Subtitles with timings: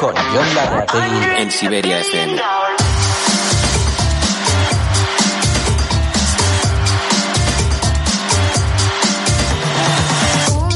[0.00, 2.40] con John Larrategui en Siberia FM.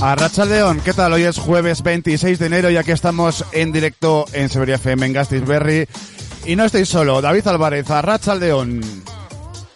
[0.00, 1.12] A Racha León, ¿qué tal?
[1.12, 5.12] Hoy es jueves 26 de enero y aquí estamos en directo en Siberia FM en
[5.12, 5.89] Gastisberry.
[6.44, 8.80] Y no estoy solo, David Álvarez, a Racha León.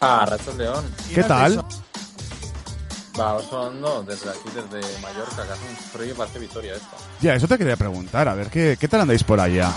[0.00, 0.84] Ah, Racha León.
[1.14, 1.64] ¿Qué tal?
[3.18, 6.96] Va sonando desde aquí, desde Mallorca, que hace un frío, parece Vitoria esto.
[7.20, 9.70] Ya, eso te quería preguntar, a ver, ¿qué, qué tal andáis por allá?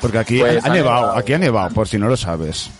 [0.00, 1.18] Porque aquí Pues ha, ha nevado, nevado.
[1.18, 2.70] aquí ha nevado, por si no lo sabes.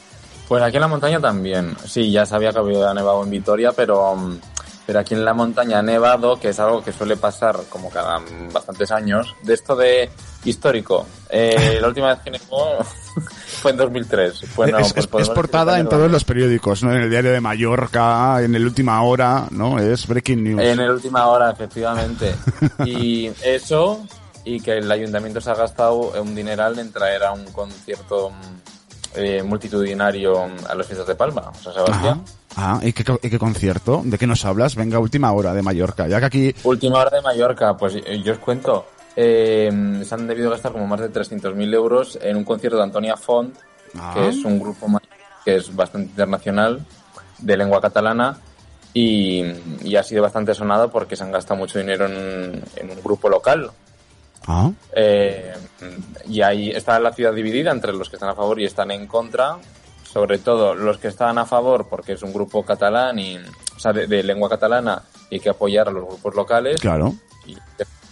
[0.49, 1.77] Pues aquí en la montaña también.
[1.87, 4.39] Sí, ya sabía que había nevado en Vitoria, pero, mm,
[4.87, 8.21] pero aquí en la montaña ha nevado, que es algo que suele pasar como cada
[8.53, 9.35] bastantes años.
[9.43, 10.11] De esto de
[10.45, 11.07] histórico.
[11.31, 12.79] Eh, la última vez que nevó
[13.63, 14.55] fue en 2003.
[14.57, 16.93] Bueno, es, pues es- es portada en todos los periódicos, ¿no?
[16.93, 19.79] En el diario de Mallorca, en el Última Hora, ¿no?
[19.79, 20.61] Es breaking news.
[20.63, 22.35] En el última hora, efectivamente.
[22.85, 24.05] Y eso,
[24.45, 28.72] y que el ayuntamiento se ha gastado un dineral en traer a un concierto mm,
[29.15, 32.23] eh, multitudinario a los fiestas de Palma, o sea, Sebastián.
[32.57, 34.03] Ah, ¿y qué, co- y qué concierto?
[34.05, 34.75] ¿De qué nos hablas?
[34.77, 36.07] Venga, última hora de Mallorca.
[36.09, 36.55] Ya que aquí...
[36.65, 38.87] Última hora de Mallorca, pues eh, yo os cuento.
[39.17, 43.17] eh, se han debido gastar como más de 300.000 euros en un concierto de Antonia
[43.17, 43.55] Font,
[43.99, 44.13] Ah.
[44.15, 44.87] que es un grupo
[45.45, 46.81] que es bastante internacional
[47.39, 48.39] de lengua catalana
[48.95, 49.43] y,
[49.83, 53.29] y ha sido bastante sonado porque se han gastado mucho dinero en, en un grupo
[53.29, 53.71] local.
[54.47, 55.53] Ah, Eh,
[56.27, 59.07] y ahí está la ciudad dividida entre los que están a favor y están en
[59.07, 59.59] contra.
[60.05, 63.93] Sobre todo los que están a favor porque es un grupo catalán y, o sea,
[63.95, 66.81] de, de lengua catalana y hay que apoyar a los grupos locales.
[66.81, 67.15] claro.
[67.47, 67.57] Y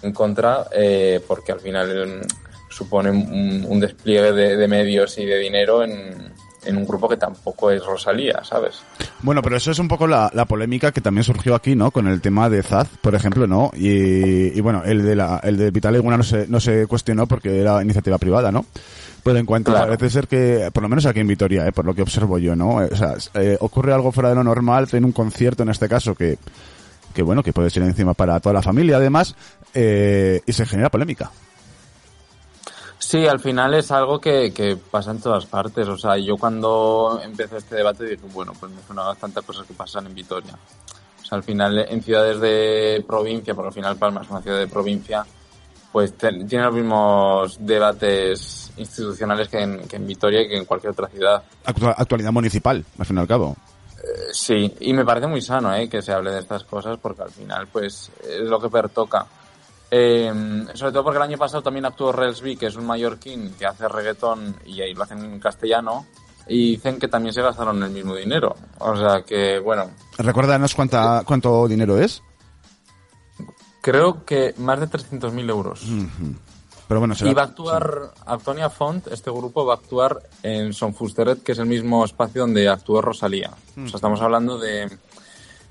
[0.03, 2.27] en contra eh, porque al final eh,
[2.71, 6.30] supone un, un despliegue de, de medios y de dinero en,
[6.65, 8.83] en un grupo que tampoco es Rosalía, ¿sabes?
[9.23, 11.91] Bueno, pero eso es un poco la, la polémica que también surgió aquí, ¿no?
[11.91, 13.71] Con el tema de Zaz, por ejemplo, ¿no?
[13.75, 17.27] Y, y bueno, el de la, el de Vital Laguna no se, no se cuestionó
[17.27, 18.67] porque era iniciativa privada, ¿no?
[19.23, 19.87] Pero en cuanto Claro.
[19.87, 21.73] parece ser que, por lo menos aquí en Vitoria, ¿eh?
[21.73, 22.77] por lo que observo yo, ¿no?
[22.77, 26.15] O sea, eh, ocurre algo fuera de lo normal, en un concierto en este caso
[26.15, 26.39] que,
[27.15, 29.35] que bueno, que puede ser encima para toda la familia además,
[29.75, 31.31] eh, y se genera polémica.
[33.03, 35.89] Sí, al final es algo que, que pasa en todas partes.
[35.89, 39.73] O sea, yo cuando empecé este debate dije, bueno, pues me suenan tantas cosas que
[39.75, 40.53] pasan en Vitoria.
[41.21, 44.59] O sea, al final en ciudades de provincia, porque al final Palma es una ciudad
[44.59, 45.25] de provincia,
[45.91, 50.65] pues te- tiene los mismos debates institucionales que en, que en Vitoria y que en
[50.67, 51.43] cualquier otra ciudad.
[51.65, 53.57] Actua- actualidad municipal, al fin y al cabo.
[53.97, 55.89] Eh, Sí, y me parece muy sano ¿eh?
[55.89, 59.27] que se hable de estas cosas porque al final pues es lo que pertoca.
[59.91, 60.33] Eh,
[60.75, 63.89] sobre todo porque el año pasado también actuó Relsby, que es un mallorquín que hace
[63.89, 66.07] reggaetón y ahí lo hacen en castellano,
[66.47, 68.55] y dicen que también se gastaron el mismo dinero.
[68.79, 72.23] O sea que, bueno, Recuérdanos cuánta, cuánto dinero es.
[73.81, 75.83] creo que más de 300.000 euros.
[76.87, 80.73] Pero bueno, será- Y va a actuar, Antonia Font, este grupo va a actuar en
[80.73, 83.51] Son Fusteret, que es el mismo espacio donde actuó Rosalía.
[83.77, 84.87] O sea, estamos hablando de,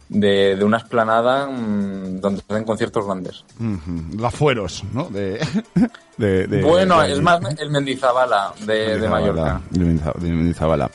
[0.10, 3.46] de, de una esplanada mm, donde se hacen conciertos grandes.
[3.60, 5.06] Ujú, Lafueros, ¿no?
[5.06, 5.40] De,
[6.20, 9.62] de- de- bueno, de- es más el Mendizabala de, de Mallorca.
[9.70, 10.92] De Mendiza- de Mendizabala.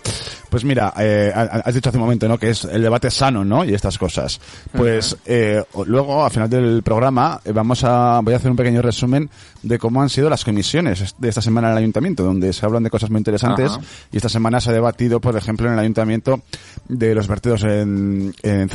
[0.51, 2.39] Pues mira, eh, ha- has dicho hace un momento, ¿no?
[2.39, 3.65] Que es el debate sano, ¿no?
[3.65, 4.41] Y estas cosas.
[4.71, 8.81] Pues eh, luego, al final del programa, eh, vamos a voy a hacer un pequeño
[8.81, 9.29] resumen
[9.65, 12.85] de cómo han sido las comisiones de esta semana en el ayuntamiento, donde se hablan
[12.85, 13.73] de cosas muy interesantes.
[14.13, 16.41] Y esta semana se ha debatido, por ejemplo, en el ayuntamiento
[16.89, 18.71] de los vertidos en, en,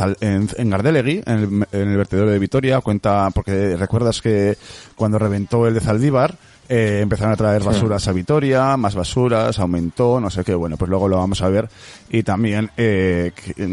[0.57, 1.33] en Gardelegui, en
[1.71, 2.81] el, en el vertedero de Vitoria.
[2.81, 4.57] Cuenta, porque recuerdas que
[4.95, 6.35] cuando reventó el de Zaldívar,
[6.69, 10.87] eh, empezaron a traer basuras a Vitoria, más basuras, aumentó, no sé qué, bueno, pues
[10.87, 11.67] luego lo vamos a ver.
[12.09, 13.31] Y también eh,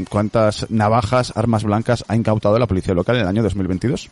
[0.08, 4.08] cuántas navajas, armas blancas ha incautado la policía local en el año 2022.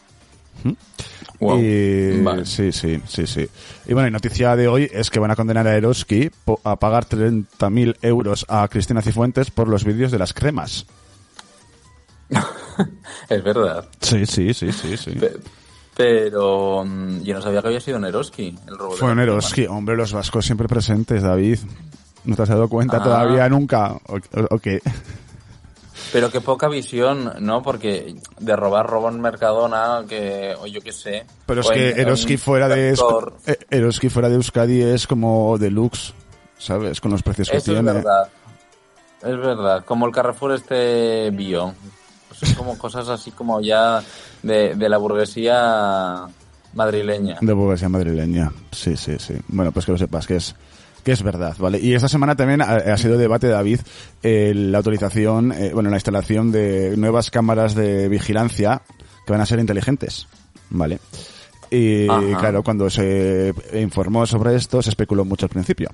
[1.41, 1.59] Wow.
[1.59, 2.45] Y, Vale.
[2.45, 3.49] Sí, sí, sí, sí.
[3.87, 6.31] Y bueno, y noticia de hoy es que van a condenar a Eroski
[6.63, 10.87] a pagar 30.000 euros a Cristina Cifuentes por los vídeos de las cremas.
[13.29, 13.89] Es verdad.
[14.01, 15.13] Sí, sí, sí, sí, sí.
[15.97, 19.19] Pero mm, yo no sabía que había sido Neroski el robo de Fue la en
[19.21, 21.59] Eroski, hombre, los vascos siempre presentes, David.
[22.25, 23.03] ¿No te has dado cuenta Ah.
[23.03, 23.93] todavía nunca?
[24.07, 24.81] ¿O, o- o qué?
[26.13, 27.63] Pero qué poca visión, ¿no?
[27.63, 31.27] Porque de robar robo en Mercadona, que, o yo qué sé.
[31.47, 32.91] Pero es que Eroski fuera de
[33.47, 36.15] eh, Eroski fuera de Euskadi es como deluxe,
[36.59, 37.01] ¿sabes?
[37.01, 37.93] Con los precios que Eso es tiene.
[37.93, 38.29] verdad.
[39.23, 39.85] Es verdad.
[39.85, 41.75] Como el Carrefour este bio.
[42.33, 44.03] Son como cosas así como ya
[44.45, 46.27] de, de la burguesía
[46.75, 47.39] madrileña.
[47.41, 48.53] De burguesía madrileña.
[48.71, 49.35] Sí, sí, sí.
[49.49, 50.55] Bueno, pues que lo sepas que es
[51.05, 51.79] que es verdad, ¿vale?
[51.79, 53.81] Y esta semana también ha, ha sido debate, David,
[54.23, 58.81] eh, la autorización, eh, bueno, la instalación de nuevas cámaras de vigilancia
[59.27, 60.27] que van a ser inteligentes,
[60.71, 61.01] ¿vale?
[61.71, 62.39] Y Ajá.
[62.39, 65.91] claro, cuando se informó sobre esto, se especuló mucho al principio,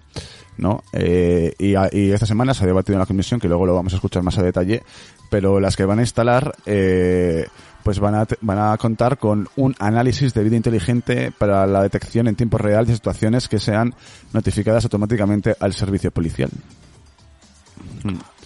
[0.59, 0.85] ¿no?
[0.93, 3.75] Eh, y, a- y esta semana se ha debatido en la comisión, que luego lo
[3.75, 4.83] vamos a escuchar más a detalle,
[5.29, 7.47] pero las que van a instalar, eh,
[7.83, 12.29] pues van a, van a contar con un análisis de vida inteligente para la detección
[12.29, 13.95] en tiempo real de situaciones que sean
[14.33, 16.51] notificadas automáticamente al servicio policial.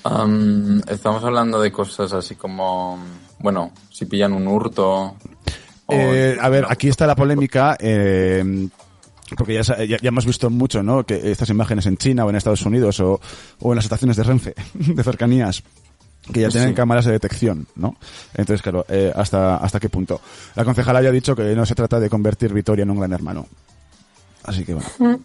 [0.05, 2.99] Am, estamos hablando de cosas así como,
[3.39, 5.17] bueno, si pillan un hurto.
[5.89, 8.69] Eh, a ver, aquí está la polémica, eh,
[9.37, 11.05] porque ya, ya, ya hemos visto mucho, ¿no?
[11.05, 13.21] Que estas imágenes en China o en Estados Unidos o,
[13.61, 15.63] o en las estaciones de Renfe, de cercanías,
[16.33, 16.75] que ya tienen Sí.
[16.75, 17.97] cámaras de detección, ¿no?
[18.35, 20.21] Entonces, claro, eh, ¿hasta, ¿hasta qué punto?
[20.55, 23.13] La concejala ya ha dicho que no se trata de convertir Vitoria en un gran
[23.13, 23.47] hermano.
[24.45, 25.21] Así que bueno.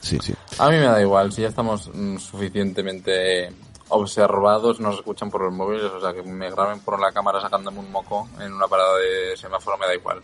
[0.00, 0.34] Sí, sí.
[0.58, 3.52] A mí me da igual, si ya estamos mm, suficientemente
[3.88, 7.78] observados, nos escuchan por los móviles, o sea, que me graben por la cámara sacándome
[7.78, 10.20] un moco en una parada de semáforo me da igual.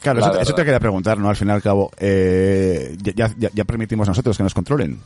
[0.00, 1.28] Claro, La eso, eso te quería preguntar, ¿no?
[1.28, 5.00] Al fin y al cabo, eh, ya, ya, ya permitimos nosotros que nos controlen.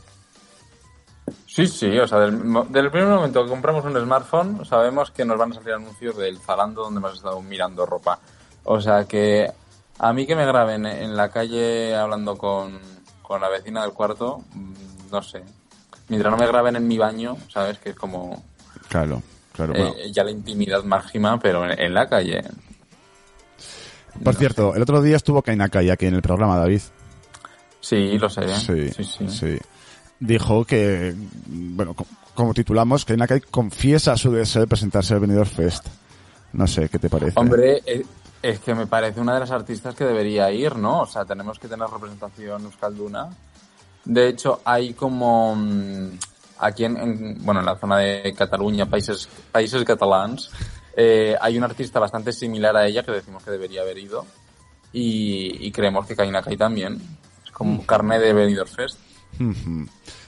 [1.53, 5.37] Sí, sí, o sea, del, del primer momento que compramos un smartphone, sabemos que nos
[5.37, 8.17] van a salir anuncios del Zalando donde hemos estado mirando ropa.
[8.63, 9.51] O sea que
[9.99, 12.79] a mí que me graben en la calle hablando con,
[13.21, 14.73] con la vecina del cuarto, mm,
[15.11, 15.43] no sé.
[16.09, 17.77] Mientras no me graben en mi baño, ¿sabes?
[17.77, 18.43] Que es como
[18.89, 19.21] Claro,
[19.53, 19.75] claro.
[19.75, 19.95] eh, bueno.
[20.11, 22.41] ya la intimidad máxima, pero en, en la calle.
[24.23, 26.81] Por cierto, el otro día estuvo Kainakai aquí en el programa, David.
[27.79, 28.47] Sí, lo sé.
[28.55, 29.27] Sí, sí, sí.
[29.29, 29.57] sí.
[30.19, 31.13] Dijo que,
[31.47, 35.85] bueno, co- como titulamos, que Nakai confiesa su deseo de presentarse al Benidorm Fest.
[36.53, 37.39] No sé, ¿qué te parece?
[37.39, 38.05] Hombre, eh,
[38.41, 41.01] es que me parece una de las artistas que debería ir, ¿no?
[41.01, 43.29] O sea, tenemos que tener representación euskalduna.
[44.05, 46.09] De hecho, hay como mm,
[46.59, 50.51] aquí en, en- bueno, en la zona de Cataluña, países países catalans,
[50.95, 54.25] eh, hay un artista bastante similar a ella que decimos que debería haber ido
[54.91, 57.01] y, y creemos que Kaina Kai también.
[57.45, 58.99] Es como carne de Benidorm Fest.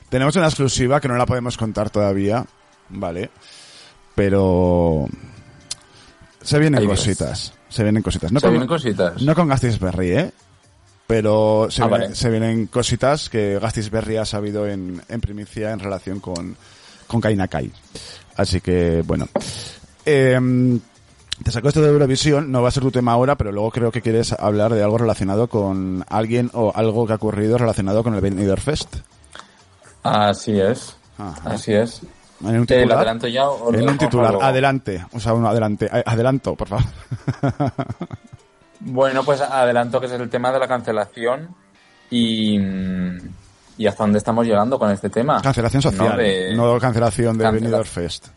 [0.10, 2.46] Tenemos una exclusiva que no la podemos contar todavía,
[2.90, 3.30] ¿vale?
[4.14, 5.08] Pero
[6.42, 7.00] se vienen Ahí ves.
[7.00, 8.32] cositas, se vienen cositas.
[8.32, 9.22] No Se con, vienen cositas.
[9.22, 10.32] no con Gastisberry, ¿eh?
[11.08, 12.16] Pero se, Ah, vale.
[12.16, 16.56] se vienen cositas que Gastisberry ha sabido en, en primicia en relación con,
[17.08, 17.72] con Kainakai.
[18.38, 19.28] Así que, bueno.
[20.06, 20.80] Em,
[21.44, 23.92] te saco esto de Eurovisión, no va a ser tu tema ahora, pero luego creo
[23.92, 28.16] que quieres hablar de algo relacionado con alguien o algo que ha ocurrido relacionado con
[28.16, 28.96] el Benidorm Fest.
[30.04, 30.96] Así es.
[31.18, 31.50] Ajá.
[31.52, 32.02] Así es.
[32.42, 32.98] En un ¿Te lo titular.
[32.98, 34.38] adelanto ya o en un titular.
[34.42, 35.06] Adelante.
[35.14, 35.90] O sea, uno adelante.
[36.06, 36.86] Adelanto, por favor.
[38.88, 41.50] Bueno, pues adelanto que es el tema de la cancelación
[42.12, 42.60] y,
[43.78, 45.42] y hasta dónde estamos llegando con este tema.
[45.42, 46.10] cancelación social.
[46.10, 46.18] ¿no?
[46.18, 48.28] De- No, cancelación de Cancela- Benidorm Fest.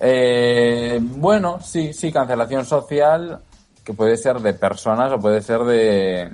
[0.00, 3.38] Eh, bueno, sí, sí, cancelación social
[3.84, 6.30] que puede ser de personas o puede ser de,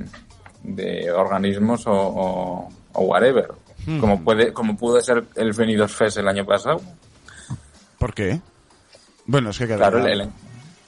[0.63, 3.49] de organismos o, o, o whatever.
[3.87, 3.99] Hmm.
[4.01, 6.81] Como puede, como pudo ser el Benidorm Fest el año pasado.
[7.99, 8.41] ¿Por qué?
[9.27, 10.31] Bueno, es que Claro, el- el-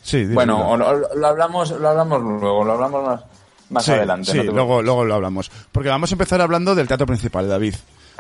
[0.03, 3.21] Sí, bueno, o lo, lo hablamos, lo hablamos luego, lo hablamos más,
[3.69, 4.33] más Sí, adelante.
[4.33, 5.51] Sí, no luego, luego lo hablamos.
[5.71, 7.75] Porque vamos a empezar hablando del teatro principal, David.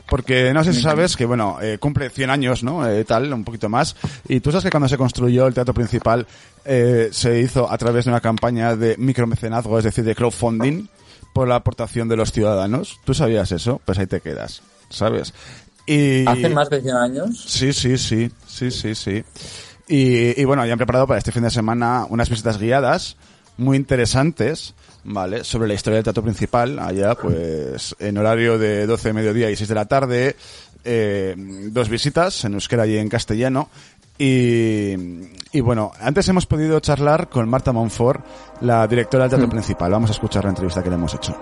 [0.06, 2.87] Porque no sé si sabes que, bueno, eh, cumple 100 años, ¿no?
[2.87, 3.97] Eh, tal, un poquito más.
[4.29, 6.27] Y tú sabes que cuando se construyó el teatro principal
[6.65, 10.89] eh, se hizo a través de una campaña de micromecenazgo, es decir, de crowdfunding,
[11.32, 13.01] por la aportación de los ciudadanos.
[13.05, 13.81] ¿Tú sabías eso?
[13.84, 15.34] Pues ahí te quedas, ¿sabes?
[15.87, 16.27] Y...
[16.27, 17.44] ¿Hace más de 100 años?
[17.46, 19.25] Sí, sí, sí, sí, sí, sí.
[19.89, 23.17] Y, y bueno, ya han preparado para este fin de semana unas visitas guiadas
[23.58, 24.74] muy interesantes,
[25.05, 25.44] ¿vale?
[25.44, 29.56] Sobre la historia del teatro principal, allá pues en horario de 12 de mediodía y
[29.56, 30.36] 6 de la tarde,
[30.84, 33.69] eh, dos visitas en euskera y en castellano.
[34.17, 34.94] Y,
[35.53, 38.24] y bueno, antes hemos podido charlar con Marta Monfort,
[38.62, 39.93] la directora del teatro principal.
[39.93, 41.36] Vamos a escuchar la entrevista que le hemos hecho.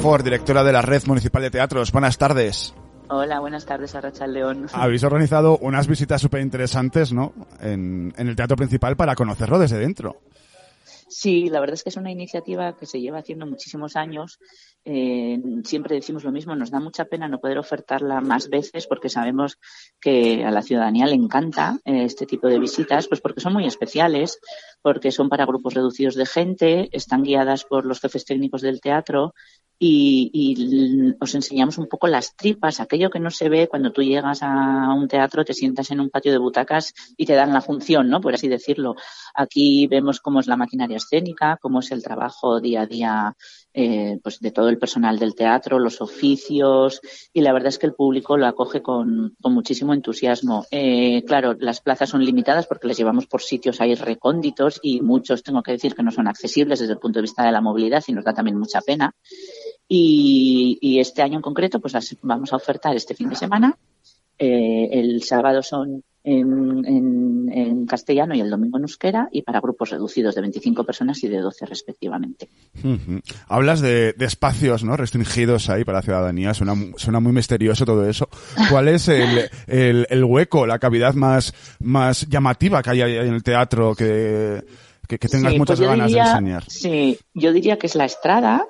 [0.00, 1.92] Monfort, directora de la Red Municipal de Teatros.
[1.92, 2.74] Buenas tardes.
[3.10, 4.66] Hola, buenas tardes, Arracha León.
[4.72, 7.34] Habéis organizado unas visitas súper interesantes, ¿no?
[7.60, 10.16] En, en el teatro principal para conocerlo desde dentro.
[11.12, 14.38] Sí, la verdad es que es una iniciativa que se lleva haciendo muchísimos años.
[14.84, 19.08] Eh, siempre decimos lo mismo, nos da mucha pena no poder ofertarla más veces porque
[19.08, 19.58] sabemos
[20.00, 23.66] que a la ciudadanía le encanta eh, este tipo de visitas, pues porque son muy
[23.66, 24.38] especiales,
[24.82, 29.34] porque son para grupos reducidos de gente, están guiadas por los jefes técnicos del teatro
[29.82, 34.02] y, y, os enseñamos un poco las tripas, aquello que no se ve cuando tú
[34.02, 37.62] llegas a un teatro, te sientas en un patio de butacas y te dan la
[37.62, 38.20] función, ¿no?
[38.20, 38.94] Por así decirlo.
[39.34, 43.36] Aquí vemos cómo es la maquinaria escénica, cómo es el trabajo día a día
[43.72, 47.00] eh, pues de todo el personal del teatro, los oficios
[47.32, 50.66] y la verdad es que el público lo acoge con, con muchísimo entusiasmo.
[50.70, 55.42] Eh, claro, las plazas son limitadas porque les llevamos por sitios ahí recónditos y muchos,
[55.42, 58.04] tengo que decir, que no son accesibles desde el punto de vista de la movilidad
[58.06, 59.14] y nos da también mucha pena.
[59.92, 63.76] Y, y este año en concreto, pues vamos a ofertar este fin de semana.
[64.38, 69.60] Eh, el sábado son en, en, en, castellano y el domingo en euskera y para
[69.60, 72.48] grupos reducidos de 25 personas y de 12 respectivamente.
[72.84, 73.22] Uh -huh.
[73.48, 78.08] Hablas de, de, espacios no restringidos ahí para la ciudadanía, suena, suena muy misterioso todo
[78.08, 78.28] eso.
[78.70, 83.42] ¿Cuál es el, el, el hueco, la cavidad más, más llamativa que hay en el
[83.42, 84.62] teatro que,
[85.08, 86.64] que, que tengas sí, muchas pues ganas diría, de enseñar?
[86.68, 88.64] Sí, yo diría que es la estrada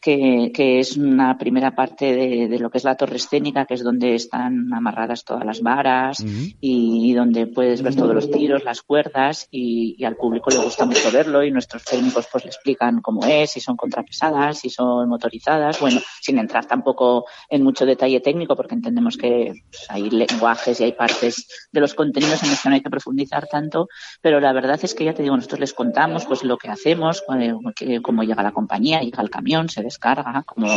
[0.00, 3.74] que, que, es una primera parte de, de, lo que es la torre escénica, que
[3.74, 6.56] es donde están amarradas todas las varas uh -huh.
[6.60, 10.58] y, y, donde puedes ver todos los tiros, las cuerdas y, y, al público le
[10.58, 14.70] gusta mucho verlo y nuestros técnicos pues le explican cómo es, si son contrapesadas, si
[14.70, 20.08] son motorizadas, bueno, sin entrar tampoco en mucho detalle técnico porque entendemos que pues, hay
[20.08, 23.88] lenguajes y hay partes de los contenidos en los que no hay que profundizar tanto,
[24.22, 27.22] pero la verdad es que ya te digo, nosotros les contamos pues lo que hacemos,
[27.38, 30.68] eh, cómo llega la compañía, llega el camión, se descarga, cómo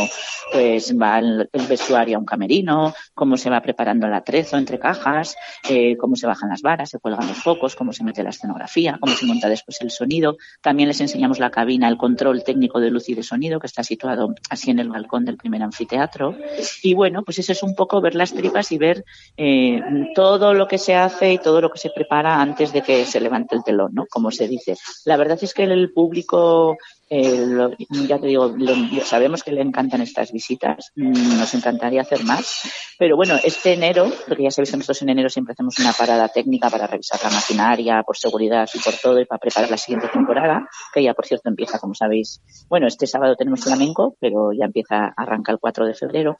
[0.51, 5.35] pues va el, vestuario a un camerino, cómo se va preparando el atrezo entre cajas,
[5.69, 8.97] eh, cómo se bajan las varas, se cuelgan los focos, cómo se mete la escenografía,
[8.99, 10.37] cómo se monta después el sonido.
[10.61, 13.83] También les enseñamos la cabina, el control técnico de luz y de sonido, que está
[13.83, 16.35] situado así en el balcón del primer anfiteatro.
[16.81, 19.05] Y bueno, pues eso es un poco ver las tripas y ver
[19.37, 19.81] eh,
[20.15, 23.19] todo lo que se hace y todo lo que se prepara antes de que se
[23.19, 24.05] levante el telón, ¿no?
[24.09, 24.75] Como se dice.
[25.05, 26.77] La verdad es que el público
[27.15, 27.69] eh, lo,
[28.07, 28.73] ya te digo, lo,
[29.05, 32.63] sabemos que le encantan estas visitas, mm, nos encantaría hacer más,
[32.97, 36.27] pero bueno, este enero, porque ya sabéis que nosotros en enero siempre hacemos una parada
[36.29, 40.07] técnica para revisar la maquinaria, por seguridad y por todo, y para preparar la siguiente
[40.07, 44.65] temporada, que ya por cierto empieza, como sabéis, bueno, este sábado tenemos flamenco, pero ya
[44.65, 46.35] empieza, arranca el 4 de febrero,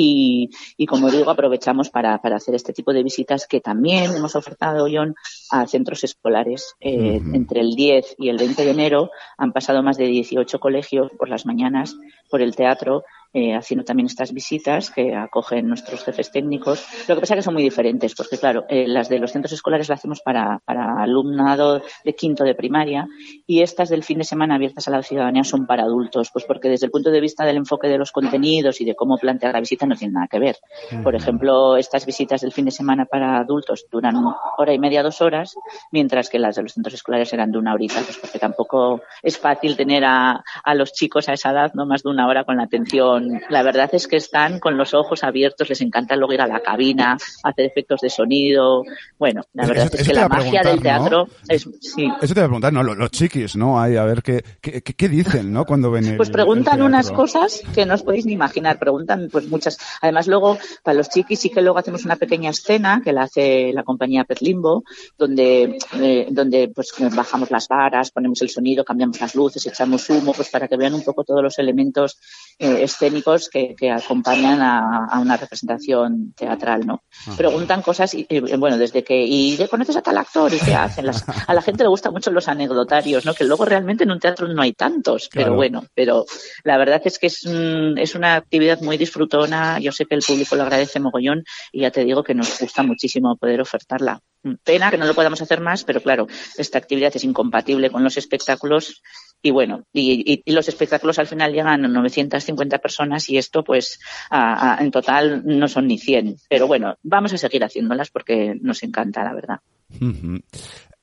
[0.00, 4.34] y, y, como digo, aprovechamos para, para, hacer este tipo de visitas que también hemos
[4.34, 5.14] ofertado, John,
[5.50, 6.74] a centros escolares.
[6.80, 7.36] Eh, uh -huh.
[7.36, 11.28] Entre el 10 y el 20 de enero han pasado más de 18 colegios por
[11.28, 11.94] las mañanas
[12.30, 16.84] por el teatro eh, haciendo también estas visitas que acogen nuestros jefes técnicos.
[17.08, 19.52] Lo que pasa es que son muy diferentes, porque claro, eh, las de los centros
[19.52, 23.06] escolares las hacemos para, para alumnado de quinto de primaria
[23.46, 26.68] y estas del fin de semana abiertas a la ciudadanía son para adultos, pues porque
[26.68, 29.60] desde el punto de vista del enfoque de los contenidos y de cómo plantear la
[29.60, 30.56] visita no tienen nada que ver.
[31.02, 34.16] Por ejemplo, estas visitas del fin de semana para adultos duran
[34.58, 35.54] hora y media, dos horas,
[35.92, 39.38] mientras que las de los centros escolares eran de una horita, pues porque tampoco es
[39.38, 42.56] fácil tener a, a los chicos a esa edad no más de una hora con
[42.56, 46.40] la atención la verdad es que están con los ojos abiertos, les encanta luego ir
[46.40, 48.82] a la cabina, hacer efectos de sonido.
[49.18, 51.32] Bueno, la verdad eso, es que la magia del teatro ¿no?
[51.48, 52.10] es, sí.
[52.20, 52.82] Eso te voy a preguntar, ¿no?
[52.82, 53.80] Los, los chiquis, ¿no?
[53.80, 55.64] Hay a ver qué, qué, qué dicen, ¿no?
[55.64, 59.48] Cuando ven el, Pues preguntan unas cosas que no os podéis ni imaginar, preguntan pues
[59.48, 59.78] muchas.
[60.00, 63.72] Además luego, para los chiquis sí que luego hacemos una pequeña escena que la hace
[63.72, 64.84] la compañía Pet Limbo,
[65.18, 70.32] donde, eh, donde pues bajamos las varas, ponemos el sonido, cambiamos las luces, echamos humo,
[70.32, 72.18] pues para que vean un poco todos los elementos
[72.62, 77.02] eh, escénicos que, que acompañan a, a, una representación teatral, ¿no?
[77.26, 77.34] Ajá.
[77.34, 80.52] Preguntan cosas, y, y, bueno, desde que, ¿y ya conoces a tal actor?
[80.52, 81.06] ¿Y qué hacen?
[81.06, 83.32] Las, a la gente le gustan mucho los anecdotarios, ¿no?
[83.32, 85.56] Que luego realmente en un teatro no hay tantos, pero claro.
[85.56, 86.26] bueno, pero
[86.62, 90.54] la verdad es que es, es una actividad muy disfrutona, yo sé que el público
[90.54, 94.20] lo agradece mogollón y ya te digo que nos gusta muchísimo poder ofertarla.
[94.64, 96.26] Pena que no lo podamos hacer más, pero claro,
[96.56, 99.02] esta actividad es incompatible con los espectáculos
[99.42, 103.98] y bueno, y, y, los espectáculos al final llegan a 950 personas y esto pues
[104.28, 106.36] a, a, en total no son ni 100.
[106.48, 109.60] Pero bueno, vamos a seguir haciéndolas porque nos encanta, la verdad.
[110.00, 110.42] Uh -huh.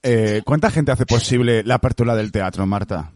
[0.04, 3.12] eh, ¿Cuánta gente hace posible la apertura del teatro, Marta?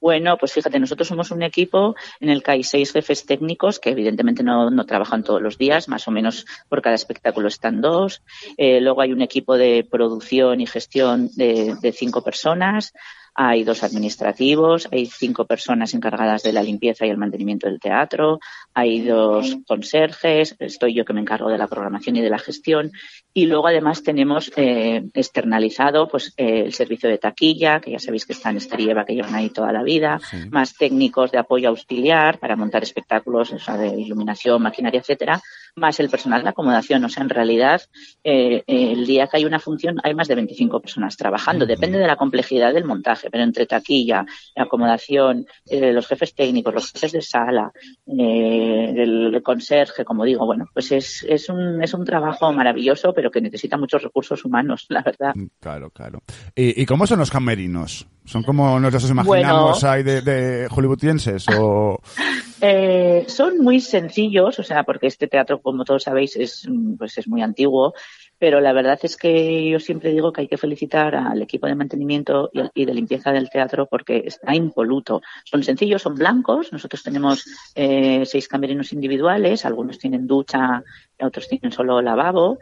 [0.00, 3.90] Bueno, pues fíjate, nosotros somos un equipo en el que hay seis jefes técnicos que
[3.90, 8.22] evidentemente no, no trabajan todos los días, más o menos por cada espectáculo están dos.
[8.56, 12.92] Eh, luego hay un equipo de producción y gestión de, de cinco personas
[13.40, 18.40] hay dos administrativos, hay cinco personas encargadas de la limpieza y el mantenimiento del teatro,
[18.74, 22.90] hay dos conserjes, estoy yo que me encargo de la programación y de la gestión,
[23.32, 28.26] y luego además tenemos eh, externalizado pues eh, el servicio de taquilla, que ya sabéis
[28.26, 30.18] que está en Esterieva, que llevan ahí toda la vida,
[30.50, 35.40] más técnicos de apoyo auxiliar para montar espectáculos, o sea, de iluminación, maquinaria, etcétera,
[35.78, 37.04] más el personal de acomodación.
[37.04, 37.82] O sea, en realidad,
[38.22, 41.66] eh, el día que hay una función hay más de 25 personas trabajando.
[41.66, 46.92] Depende de la complejidad del montaje, pero entre taquilla, acomodación, eh, los jefes técnicos, los
[46.92, 47.72] jefes de sala,
[48.06, 53.30] eh, el conserje, como digo, bueno, pues es, es, un, es un trabajo maravilloso, pero
[53.30, 55.34] que necesita muchos recursos humanos, la verdad.
[55.60, 56.22] Claro, claro.
[56.54, 58.06] ¿Y, y cómo son los camerinos?
[58.28, 59.90] ¿Son como nos los imaginamos Bueno.
[59.90, 61.98] ahí de, de hollywoodienses o...?
[62.60, 67.28] Eh, son muy sencillos, o sea, porque este teatro, como todos sabéis, es, pues es
[67.28, 67.94] muy antiguo,
[68.38, 71.74] pero la verdad es que yo siempre digo que hay que felicitar al equipo de
[71.74, 75.20] mantenimiento y de limpieza del teatro porque está impoluto.
[75.44, 76.72] Son sencillos, son blancos.
[76.72, 77.44] Nosotros tenemos
[77.74, 80.84] eh, seis camerinos individuales, algunos tienen ducha,
[81.20, 82.58] otros tienen solo lavabo.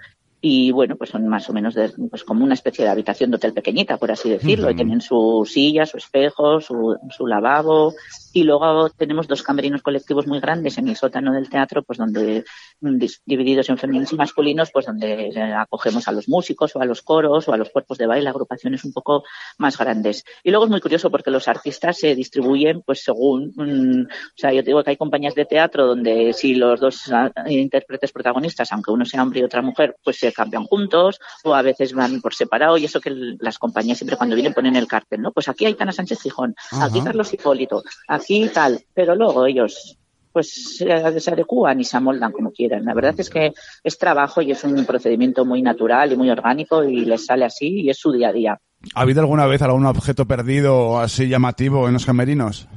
[0.48, 3.36] Y bueno, pues son más o menos de, pues como una especie de habitación de
[3.36, 4.70] hotel pequeñita, por así decirlo.
[4.70, 7.94] Y tienen su silla, su espejo, su, su lavabo.
[8.32, 12.44] Y luego tenemos dos camerinos colectivos muy grandes en el sótano del teatro, pues donde
[12.80, 16.84] mm, divididos en femeninos y masculinos, pues donde eh, acogemos a los músicos o a
[16.84, 19.24] los coros o a los cuerpos de baile, agrupaciones un poco
[19.58, 20.24] más grandes.
[20.44, 24.52] Y luego es muy curioso porque los artistas se distribuyen pues según, mm, o sea,
[24.52, 28.70] yo te digo que hay compañías de teatro donde si los dos ah, intérpretes protagonistas,
[28.70, 32.20] aunque uno sea hombre y otra mujer, pues se cambian juntos o a veces van
[32.20, 35.32] por separado y eso que las compañías siempre cuando vienen ponen el cartel, ¿no?
[35.32, 37.00] Pues aquí hay Tana Sánchez Gijón, aquí.
[37.00, 39.96] Carlos Hipólito, aquí tal, pero luego ellos
[40.32, 42.84] pues se, se adecúan y se amoldan como quieran.
[42.84, 46.84] La verdad es que es trabajo y es un procedimiento muy natural y muy orgánico
[46.84, 48.60] y les sale así y es su día a día.
[48.94, 52.68] ¿Ha habido alguna vez algún objeto perdido así llamativo en los camerinos?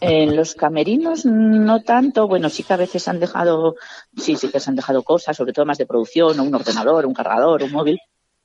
[0.00, 3.76] En los camerinos no tanto, bueno, sí que a veces han dejado,
[4.16, 7.14] sí, sí que se han dejado cosas, sobre todo más de producción, un ordenador, un
[7.14, 7.98] cargador, un móvil,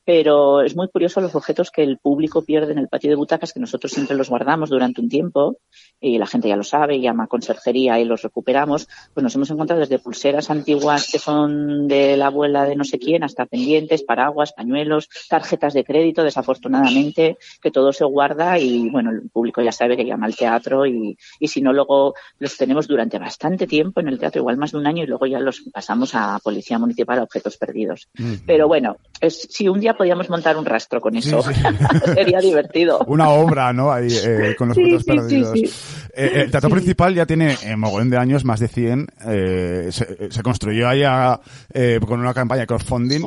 [0.05, 3.53] pero es muy curioso los objetos que el público pierde en el patio de butacas,
[3.53, 5.57] que nosotros siempre los guardamos durante un tiempo,
[5.99, 9.49] y la gente ya lo sabe, llama a conserjería y los recuperamos, pues nos hemos
[9.49, 14.03] encontrado desde pulseras antiguas que son de la abuela de no sé quién, hasta pendientes,
[14.03, 19.71] paraguas, pañuelos, tarjetas de crédito, desafortunadamente, que todo se guarda y bueno, el público ya
[19.71, 24.01] sabe que llama al teatro y, y si no, luego los tenemos durante bastante tiempo
[24.01, 26.77] en el teatro, igual más de un año, y luego ya los pasamos a Policía
[26.77, 28.07] Municipal a objetos perdidos.
[28.45, 31.53] Pero bueno, es, si un día podíamos montar un rastro con eso, sí.
[32.15, 32.99] sería divertido.
[33.07, 33.91] Una obra, ¿no?
[33.91, 35.51] Ahí, eh, con los Sí, sí, sí, perdidos.
[35.53, 35.71] sí.
[36.15, 39.07] Eh, el teatro principal ya tiene eh, mogollón de años, más de 100.
[39.27, 41.39] eh, se, se construyó allá
[41.73, 43.21] eh, con una campaña de crowdfunding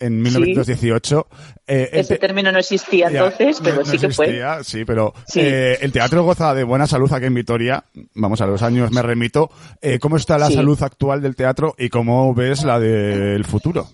[0.00, 1.26] en 1918.
[1.66, 4.42] Eh, el Ese término no existía Ya, entonces, no- pero no sí que fue.
[4.62, 5.40] Sí, pero Sí.
[5.42, 7.84] eh, el teatro goza de buena salud aquí en Vitoria.
[8.14, 9.50] Vamos a los años, me remito.
[9.80, 10.54] Eh, ¿Cómo está la Sí.
[10.54, 13.88] salud actual del teatro y cómo ves la del futuro?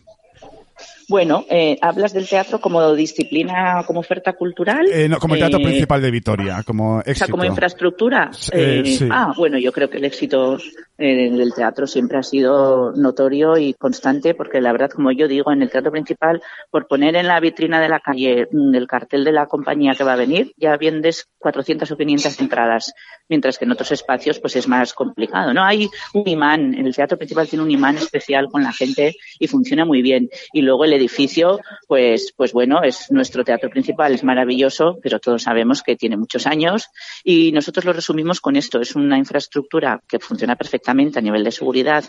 [1.11, 4.87] Bueno, eh, hablas del teatro como disciplina, como oferta cultural.
[4.93, 7.33] Eh, no, como el teatro Eh, principal de Vitoria, como O sea, éxito.
[7.33, 8.31] como infraestructura.
[8.53, 9.09] Eh, sí.
[9.11, 10.57] Ah, bueno, yo creo que el éxito
[11.03, 15.51] eh, del teatro siempre ha sido notorio y constante, porque la verdad, como yo digo,
[15.51, 19.25] en el teatro principal, por poner en la vitrina de la calle mm, el cartel
[19.25, 22.93] de la compañía que va a venir, ya vendes 400 o 500 entradas,
[23.31, 25.65] mientras que en otros espacios pues es más complicado, ¿no?
[25.65, 29.87] Hay un imán, el teatro principal tiene un imán especial con la gente y funciona
[29.87, 30.29] muy bien.
[30.53, 35.45] Y luego el edificio, pues, pues bueno, es nuestro teatro principal, es maravilloso, pero todos
[35.45, 36.89] sabemos que tiene muchos años
[37.25, 38.83] y nosotros lo resumimos con esto.
[38.83, 42.05] Es una infraestructura que funciona perfectamente a nivel de seguridad,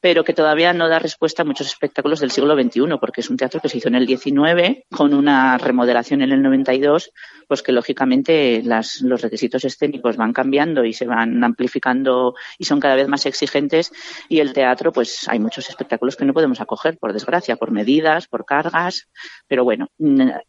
[0.00, 3.36] pero que todavía no da respuesta a muchos espectáculos del siglo XXI, porque es un
[3.36, 7.12] teatro que se hizo en el XIX con una remodelación en el 92,
[7.46, 12.80] pues que lógicamente las, los requisitos escénicos van cambiando y se van amplificando y son
[12.80, 13.92] cada vez más exigentes
[14.28, 18.26] y el teatro, pues hay muchos espectáculos que no podemos acoger, por desgracia, por medidas,
[18.26, 19.08] por cargas,
[19.46, 19.88] pero bueno,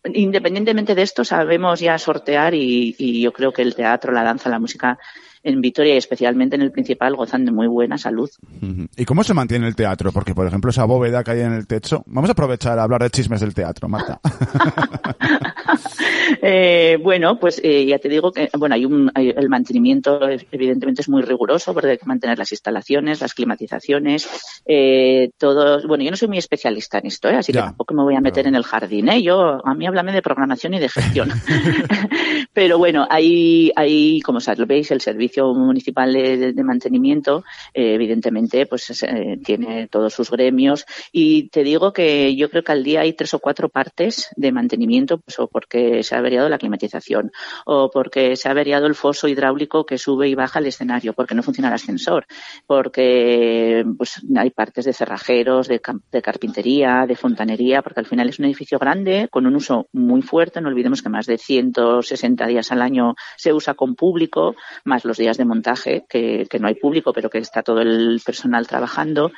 [0.04, 4.50] independientemente de esto sabemos ya sortear y, y yo creo que el teatro, la danza,
[4.50, 4.98] la música
[5.44, 8.30] en Vitoria y especialmente en el principal gozan de muy buena salud.
[8.96, 10.12] ¿Y cómo se mantiene el teatro?
[10.12, 12.04] Porque, por ejemplo, esa bóveda que hay en el techo.
[12.08, 14.20] Vamos a aprovechar a hablar de chismes del teatro, Marta.
[16.42, 20.46] Eh, bueno, pues eh, ya te digo que bueno hay un hay- el mantenimiento eh,
[20.52, 24.28] evidentemente es muy riguroso porque hay que mantener las instalaciones, las climatizaciones,
[24.66, 25.86] eh, todo.
[25.88, 27.36] Bueno, yo no soy muy especialista en esto, ¿eh?
[27.36, 29.10] así Ya, que tampoco me voy a meter en el jardín.
[29.10, 29.22] ¿eh?
[29.22, 31.30] Yo a mí háblame de programación y de gestión.
[32.54, 37.44] Pero bueno, hay hay como sabéis el servicio municipal de, mantenimiento
[37.74, 42.72] evidentemente pues es, eh, tiene todos sus gremios y te digo que yo creo que
[42.72, 46.50] al día hay tres o cuatro partes de mantenimiento pues o porque se ha averiado
[46.50, 47.32] la climatización
[47.66, 51.36] o porque se ha averiado el foso hidráulico que sube y baja el escenario, porque
[51.36, 52.26] no funciona el ascensor,
[52.66, 58.46] porque pues, hay partes de cerrajeros, de, carpintería, de fontanería, porque al final es un
[58.46, 60.62] edificio grande con un uso muy fuerte.
[60.62, 64.56] No olvidemos que más de 160 días al año se usa con público,
[64.86, 68.22] más los días de montaje, que, que no hay público, pero que está todo el
[68.26, 69.32] personal trabajando.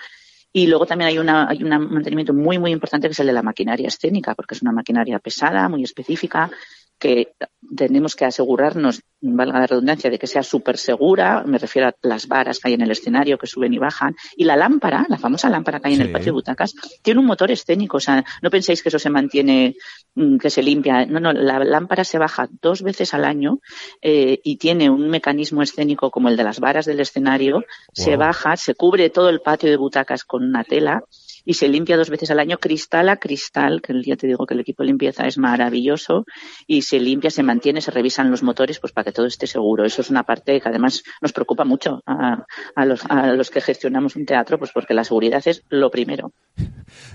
[0.53, 3.33] Y luego también hay, una, hay un mantenimiento muy, muy importante que es el de
[3.33, 6.49] la maquinaria escénica, porque es una maquinaria pesada, muy específica,
[6.99, 7.33] que
[7.75, 11.43] tenemos que asegurarnos, valga la redundancia, de que sea súper segura.
[11.45, 14.15] Me refiero a las varas que hay en el escenario que suben y bajan.
[14.35, 17.25] Y la lámpara, la famosa lámpara que hay en el patio de butacas, tiene un
[17.25, 17.97] motor escénico.
[17.97, 19.75] O sea, no penséis que eso se mantiene,
[20.15, 21.05] mm, que se limpia.
[21.05, 23.59] No, no, la lámpara se baja dos veces al año
[24.01, 27.63] eh, y tiene un mecanismo escénico como el de las varas del escenario.
[27.93, 31.03] Se baja, se cubre todo el patio de butacas con una tela
[31.45, 34.45] y se limpia dos veces al año cristal a cristal, que el día te digo
[34.45, 36.25] que el equipo de limpieza es maravilloso
[36.67, 39.85] y se limpia, se mantiene, se revisan los motores pues para que todo esté seguro.
[39.85, 44.15] Eso es una parte que además nos preocupa mucho a, los, a los que gestionamos
[44.15, 46.31] un teatro, pues porque la seguridad es lo primero.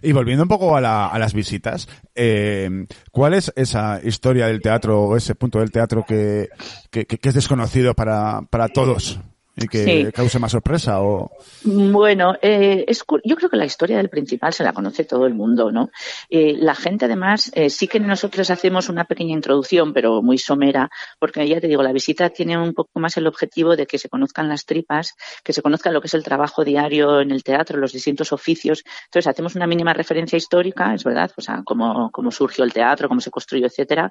[0.03, 2.69] Y volviendo un poco a, la- a las visitas, eh,
[3.13, 6.49] ¿cuál es esa historia del teatro o ese punto del teatro que,
[6.91, 9.21] que, que- que es desconocido para, para todos
[9.57, 10.13] y que Sí.
[10.13, 11.03] cause más sorpresa?
[11.03, 11.31] O...
[11.65, 15.35] Bueno, eh, es yo creo que la historia del principal se la conoce todo el
[15.35, 15.91] mundo, ¿no?
[16.29, 20.89] Eh, la gente, además, eh, sí que nosotros hacemos una pequeña introducción, pero muy somera,
[21.19, 24.09] porque ya te digo, la visita tiene un poco más el objetivo de que se
[24.09, 27.79] conozcan las tripas, que se conozca lo que es el trabajo diario en el teatro,
[27.79, 28.83] los distintos oficios.
[29.07, 33.09] Entonces, hacemos una mínima referencia histórica, es verdad, o sea, cómo, cómo surgió el teatro,
[33.09, 34.11] cómo se construyó, etcétera.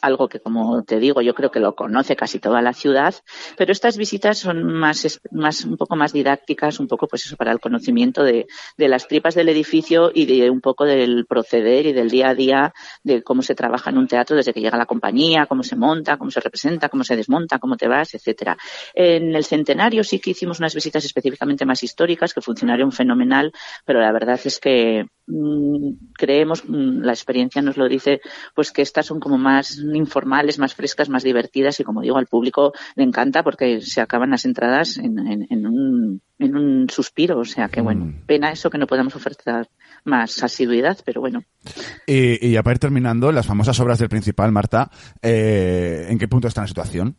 [0.00, 3.14] Algo que, como te digo, yo creo que lo conoce casi toda la ciudad,
[3.56, 7.52] pero estas visitas son más, más un poco más didácticas, un poco pues eso para
[7.52, 11.92] el conocimiento de, de las tripas del edificio y de un poco del proceder y
[11.92, 14.86] del día a día de cómo se trabaja en un teatro desde que llega la
[14.86, 18.56] compañía, cómo se monta, cómo se representa, cómo se desmonta, cómo te vas, etcétera.
[18.94, 23.52] En el centenario sí que hicimos unas visitas específicamente más históricas que funcionaron fenomenal,
[23.84, 28.20] pero la verdad es que mm, creemos, mm, la experiencia nos lo dice,
[28.54, 32.26] pues que estas son como más informales, más frescas, más divertidas y como digo, al
[32.26, 34.61] público le encanta porque se acaban las entradas
[34.98, 37.38] en, en- en un, en un suspiro.
[37.38, 38.26] O sea que bueno, Mm.
[38.26, 39.68] pena eso que no podamos ofertar
[40.04, 41.42] más asiduidad, pero bueno.
[42.06, 44.90] Y, y ya para ir terminando, las famosas obras del principal, Marta,
[45.22, 47.16] eh, ¿en qué punto está la situación?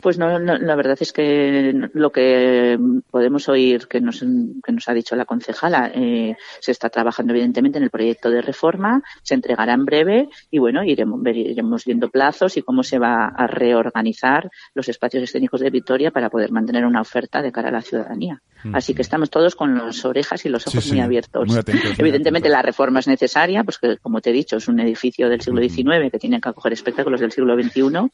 [0.00, 2.78] Pues no, no, la verdad es que lo que
[3.10, 7.78] podemos oír que nos, que nos ha dicho la concejala, eh, se está trabajando evidentemente
[7.78, 12.56] en el proyecto de reforma, se entregará en breve y bueno, iremos, iremos viendo plazos
[12.56, 17.00] y cómo se va a reorganizar los espacios escénicos de Vitoria para poder mantener una
[17.00, 18.40] oferta de cara a la ciudadanía.
[18.72, 21.46] Así que estamos todos con las orejas y los ojos sí, muy abiertos.
[21.46, 24.68] muy atentos, muy Evidentemente la reforma es necesaria, pues que como te he dicho, es
[24.68, 28.10] un edificio del siglo XIX que tiene que acoger espectáculos del siglo XXI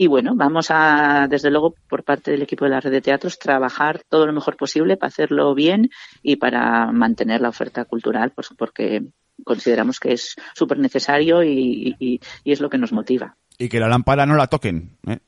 [0.00, 3.40] y bueno, vamos a, desde luego, por parte del equipo de la red de teatros,
[3.40, 5.90] trabajar todo lo mejor posible para hacerlo bien
[6.22, 9.08] y para mantener la oferta cultural, pues porque
[9.44, 13.36] consideramos que es súper necesario y, es lo que nos motiva.
[13.60, 14.96] Y que la lámpara no la toquen.
[15.08, 15.18] ¿eh?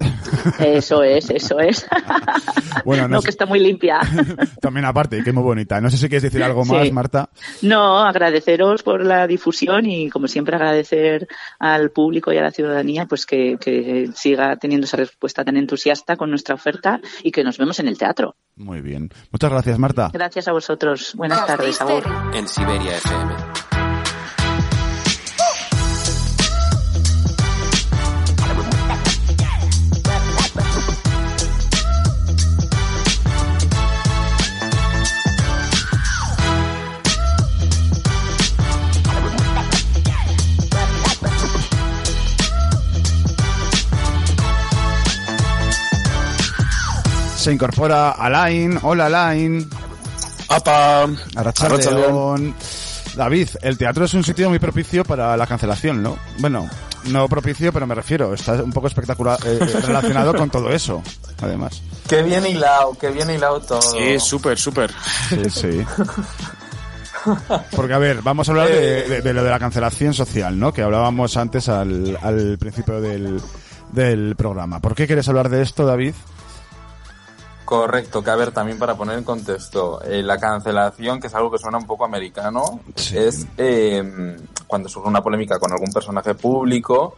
[0.61, 1.87] Eso es, eso es.
[2.85, 3.99] Bueno, no no, sé- que está muy limpia.
[4.63, 5.81] También aparte, que muy bonita.
[5.81, 6.93] No sé si quieres decir algo más, Sí.
[6.93, 7.29] Marta.
[7.63, 11.27] No, agradeceros por la difusión y, como siempre, agradecer
[11.59, 16.17] al público y a la ciudadanía pues que, que siga teniendo esa respuesta tan entusiasta
[16.17, 18.37] con nuestra oferta y que nos vemos en el teatro.
[18.57, 19.11] Muy bien.
[19.33, 20.09] Muchas gracias, Marta.
[20.13, 21.15] Gracias a vosotros.
[21.17, 21.79] Buenas tardes.
[22.35, 23.35] En Siberia FM.
[47.41, 48.79] Se incorpora Alain.
[48.83, 49.67] Hola, Alain.
[50.49, 51.07] ¡Apa!
[51.37, 52.55] Arrachaldeón.
[53.17, 56.19] David, el teatro es un sitio muy propicio para la cancelación, ¿no?
[56.39, 56.69] Bueno,
[57.07, 61.03] no propicio, pero me refiero, está un poco espectacular, eh, relacionado con todo eso,
[61.43, 61.83] además.
[62.09, 63.81] Qué bien hilado, qué bien hilado todo.
[63.83, 64.93] Sí, súper, súper.
[65.31, 65.85] Sí, sí.
[67.75, 70.73] Porque, a ver, vamos a hablar de, de- de lo de la cancelación social, ¿no?
[70.73, 73.41] Que hablábamos antes al, al principio del,
[73.93, 74.79] del programa.
[74.81, 76.15] ¿Por qué quieres hablar de esto, David?
[77.71, 81.53] Correcto, que a ver, también para poner en contexto, eh, la cancelación, que es algo
[81.53, 83.17] que suena un poco americano, Sí.
[83.17, 87.17] es eh, cuando surge una polémica con algún personaje público,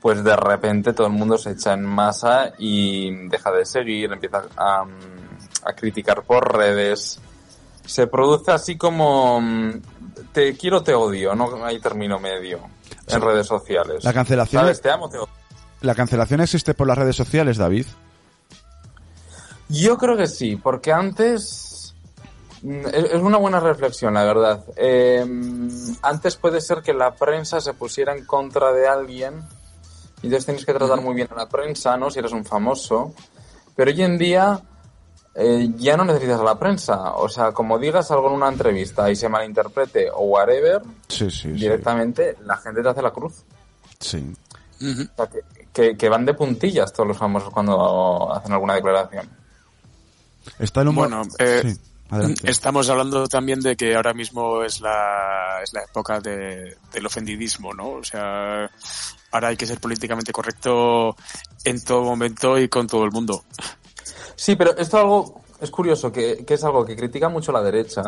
[0.00, 4.44] pues de repente todo el mundo se echa en masa y deja de seguir, empieza
[4.56, 4.84] a,
[5.64, 7.18] a criticar por redes.
[7.84, 9.72] Se produce así como mm,
[10.32, 12.60] te quiero, te odio, no hay término medio
[13.08, 14.04] en redes sociales.
[14.04, 14.76] La cancelación ¿Sabes?
[14.76, 15.28] es- Te amo, te odio.
[15.80, 17.86] ¿La cancelación existe por las redes sociales, David?
[19.72, 21.94] Yo creo que sí, porque antes
[22.62, 24.64] mm, es es una buena reflexión, la verdad.
[24.76, 25.24] Eh,
[26.02, 29.42] antes puede ser que la prensa se pusiera en contra de alguien
[30.22, 32.10] y entonces tienes que tratar muy bien a la prensa, ¿no?
[32.10, 33.14] Si eres un famoso.
[33.74, 34.60] Pero hoy en día
[35.34, 37.14] eh, ya no necesitas a la prensa.
[37.14, 41.40] O sea, como digas algo en una entrevista y se malinterprete o whatever, Sí, sí,
[41.40, 41.52] sí.
[41.52, 43.42] directamente la gente te hace la cruz.
[43.98, 44.18] Sí.
[44.80, 45.02] Ujú.
[45.02, 45.40] O sea, que,
[45.72, 49.28] que- que van de puntillas todos los famosos cuando hacen alguna declaración.
[50.58, 51.08] Está el humor.
[51.08, 52.50] Bueno, eh, Sí, adelante.
[52.50, 57.72] Estamos hablando también de que ahora mismo es la, es la época de- del ofendidismo,
[57.74, 57.90] ¿no?
[57.90, 58.70] O sea,
[59.30, 61.16] ahora hay que ser políticamente correcto
[61.64, 63.44] en todo momento y con todo el mundo.
[64.36, 68.02] Sí, pero esto algo es curioso, que, que es algo que critica mucho la derecha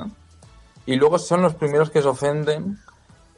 [0.87, 2.79] y luego son los primeros que se ofenden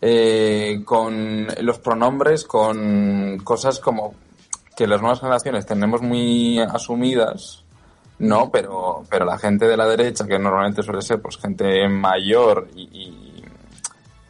[0.01, 4.15] eh, con los pronombres, con cosas como
[4.77, 7.65] que las nuevas generaciones tenemos muy asumidas,
[8.19, 8.51] ¿no?
[8.51, 12.83] Pero, pero la gente de la derecha, que normalmente suele ser pues gente mayor y,
[12.83, 13.45] y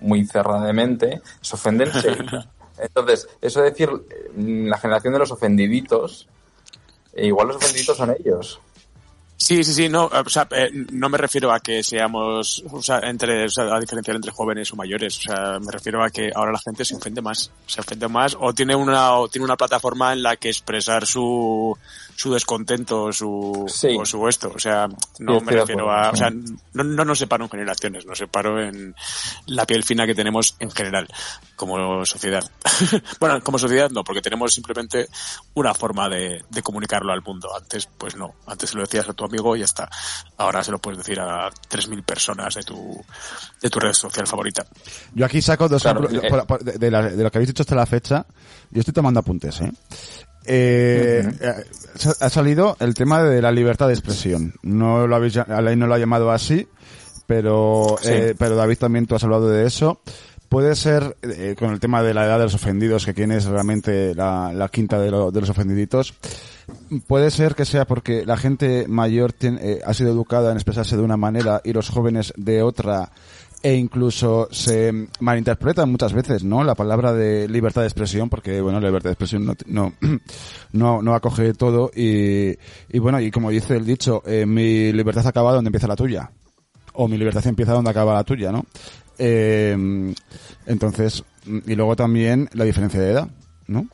[0.01, 1.91] muy cerrada de mente, se ofenden.
[2.79, 6.29] Entonces, eso de decir eh, la generación de los ofendiditos,
[7.15, 8.61] eh, igual los ofendiditos son ellos.
[9.39, 13.01] Sí, sí, sí, no, o sea, eh, no me refiero a que seamos, o sea,
[13.01, 16.33] entre, o sea, a diferenciar entre jóvenes o mayores, o sea, me refiero a que
[16.35, 19.57] ahora la gente se ofende más, se ofende más o tiene una, o tiene una
[19.57, 21.77] plataforma en la que expresar su,
[22.15, 23.95] su descontento o su, Sí.
[23.99, 27.45] o su esto, o sea, no me refiero a, o sea, no, no nos separo
[27.45, 28.95] en generaciones, nos separo en
[29.47, 31.09] la piel fina que tenemos en general,
[31.57, 32.43] como sociedad.
[33.21, 35.09] bueno, como sociedad no, porque tenemos simplemente
[35.55, 37.49] una forma de, de comunicarlo al mundo.
[37.55, 38.35] Antes, pues no.
[38.47, 39.89] Antes se lo decías a tu amigo y ya está.
[40.39, 43.05] Ahora se lo puedes decir a 3.000 personas de tu,
[43.63, 44.65] de tu red social favorita.
[45.15, 46.29] Yo aquí saco dos Claro, ejemplos eh.
[46.31, 48.27] por- por- de, de la- de lo que habéis dicho hasta la fecha.
[48.71, 49.73] Yo estoy tomando apuntes, ¿eh?
[50.49, 51.65] Eh, eh,
[52.21, 54.55] ha salido el tema de la libertad de expresión.
[54.63, 56.69] No lo habéis, Alain no lo ha llamado así,
[57.27, 58.09] pero, Sí.
[58.13, 60.01] eh, pero David también tú has hablado de eso.
[60.49, 63.45] Puede ser eh, con el tema de la edad de los ofendidos, que quién es
[63.47, 66.15] realmente la, la quinta de, lo- de los ofendiditos.
[67.07, 70.97] Puede ser que sea porque la gente mayor tiene- eh, ha sido educada en expresarse
[70.97, 73.11] de una manera y los jóvenes de otra
[73.63, 76.63] e incluso se malinterpreta muchas veces, ¿no?
[76.63, 79.93] La palabra de libertad de expresión, porque, bueno, la libertad de expresión no, no,
[80.73, 82.57] no, no acoge todo y,
[82.91, 86.31] y bueno, y como dice el dicho, eh, mi libertad acaba donde empieza la tuya.
[86.93, 88.65] O mi libertad empieza donde acaba la tuya, ¿no?
[89.19, 90.15] Eh,
[90.67, 93.29] entonces, y luego también la diferencia de edad,
[93.67, 93.87] ¿no?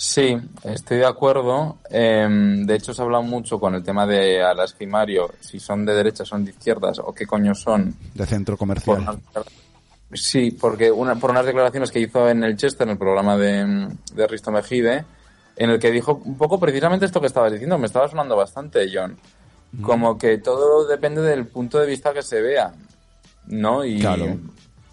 [0.00, 1.78] Sí, estoy de acuerdo.
[1.90, 5.58] Em, de hecho, se ha hablado mucho con el tema de Alas y Mario, si
[5.58, 7.96] son de derechas, son de izquierdas o qué coño son.
[8.14, 9.18] De centro Por comercial.
[10.12, 13.88] sí, porque una, por unas declaraciones que hizo en el Chester, en el programa de,
[14.14, 15.04] de Risto Mejide,
[15.56, 18.88] en el que dijo un poco precisamente esto que estabas diciendo, me estaba sonando bastante,
[18.92, 19.16] John.
[19.82, 22.72] Como que todo depende del punto de vista que se vea,
[23.48, 23.84] ¿no?
[23.84, 24.36] Y Claro.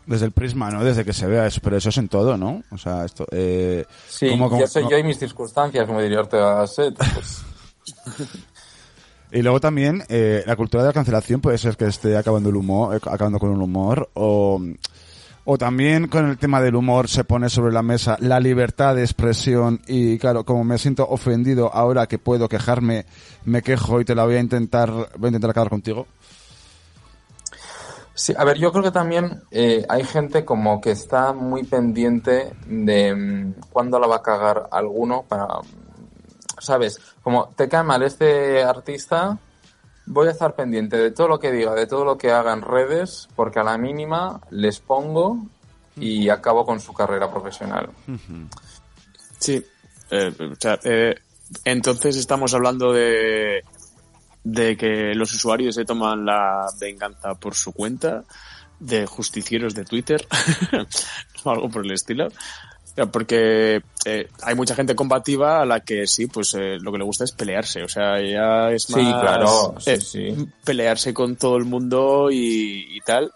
[0.08, 0.84] Desde el prisma, ¿no?
[0.84, 2.62] Desde que se vea eso, pero eso es en todo, ¿no?
[2.72, 6.20] O sea, esto, eh, sí, ¿cómo- cómo- yo soy yo y mis circunstancias, como diría
[6.20, 6.96] Ortega Gasset.
[6.96, 7.41] Pues,
[9.32, 12.56] Y luego también, eh, la cultura de la cancelación puede ser que esté acabando el
[12.56, 14.62] humor, eh, acabando con el humor, o,
[15.44, 19.02] o también con el tema del humor se pone sobre la mesa la libertad de
[19.02, 23.06] expresión y claro, como me siento ofendido ahora que puedo quejarme,
[23.44, 26.08] me quejo y te la voy a intentar, voy a intentar acabar contigo.
[28.17, 32.54] Sí, a ver, yo creo que también eh, hay gente como que está muy pendiente
[32.65, 35.47] de mm, cuándo la va a cagar alguno para,
[36.60, 37.01] ¿sabes?
[37.21, 39.38] Como te cae mal este artista,
[40.06, 42.62] voy a estar pendiente de todo lo que diga, de todo lo que haga en
[42.62, 45.45] redes, porque a la mínima les pongo
[45.97, 47.89] y acabo con su carrera profesional.
[49.39, 49.62] Sí.
[50.10, 51.15] Eh, o sea, eh,
[51.65, 53.62] entonces estamos hablando de,
[54.46, 58.24] de que los usuarios se toman la venganza por su cuenta,
[58.80, 60.26] de justicieros de Twitter,
[61.44, 62.30] o algo por el estilo.
[63.12, 67.04] Porque eh, hay mucha gente combativa a la que sí, pues eh, lo que le
[67.04, 67.84] gusta es pelearse.
[67.84, 70.48] O sea, ya es Sí, más, claro, sí, eh, sí.
[70.64, 73.34] pelearse con todo el mundo y, y tal.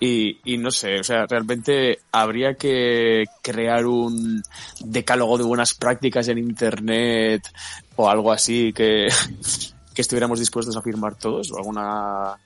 [0.00, 4.42] Y, y no sé, o sea, realmente habría que crear un
[4.80, 7.42] decálogo de buenas prácticas en Internet
[7.96, 9.08] o algo así que,
[10.00, 12.38] que estuviéramos dispuestos a firmar todos o alguna...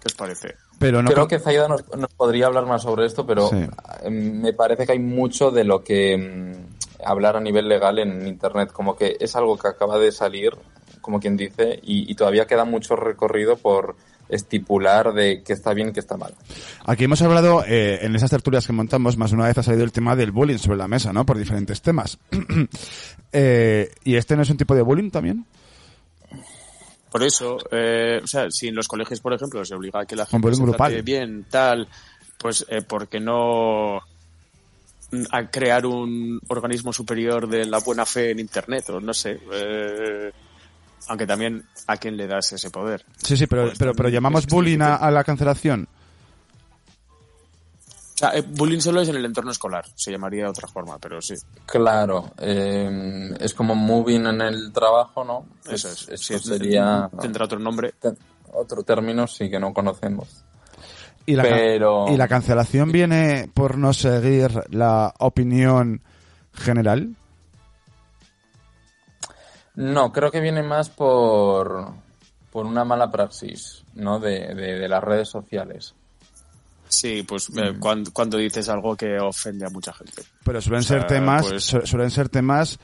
[0.00, 0.54] ¿Qué os parece?
[0.78, 3.56] Pero no Creo que Zaida nos, nos podría hablar más sobre esto, pero Sí.
[4.04, 8.26] eh, me parece que hay mucho de lo que mm, hablar a nivel legal en
[8.28, 10.52] Internet, como que es algo que acaba de salir,
[11.00, 13.96] como quien dice, y, y todavía queda mucho recorrido por
[14.28, 16.32] estipular de qué está bien y qué está mal.
[16.86, 19.92] Aquí hemos hablado, eh, en esas tertulias que montamos, más una vez ha salido el
[19.92, 21.26] tema del bullying sobre la mesa, ¿no?
[21.26, 22.18] Por diferentes temas.
[23.34, 25.46] Eh, ¿Y este no es un tipo de bullying también?
[27.12, 30.16] Por eso, eh, o sea, si en los colegios, por ejemplo, se obliga a que
[30.16, 31.86] la gente se trate bien, tal,
[32.38, 34.00] pues eh, porque no
[35.10, 39.38] mm, a crear un organismo superior de la buena fe en Internet, o no sé.
[39.52, 40.32] eh,
[41.08, 43.04] aunque también a quién le das ese poder.
[43.22, 45.86] Sí, sí, pero, Pues pero, pero llamamos bullying a, a la cancelación.
[48.14, 50.98] O sea, eh, bullying solo es en el entorno escolar, se llamaría de otra forma,
[50.98, 51.34] pero sí.
[51.66, 55.46] Claro, eh, es como moving en el trabajo, ¿no?
[55.64, 56.08] Eso es.
[56.08, 57.94] Eso Sí, sería Tendrá otro nombre.
[58.52, 60.44] otro término sí que no conocemos.
[61.24, 66.02] Y la, Pero- y la cancelación viene por no seguir la opinión
[66.52, 67.16] general.
[69.74, 71.92] No, creo que viene más por,
[72.50, 74.18] por una mala praxis, ¿no?
[74.20, 75.94] De, de, de las redes sociales.
[76.92, 80.22] Sí, pues eh, cuando, cuando dices algo que ofende a mucha gente.
[80.44, 82.78] Pero suelen O sea, ser temas, pues- su- suelen ser temas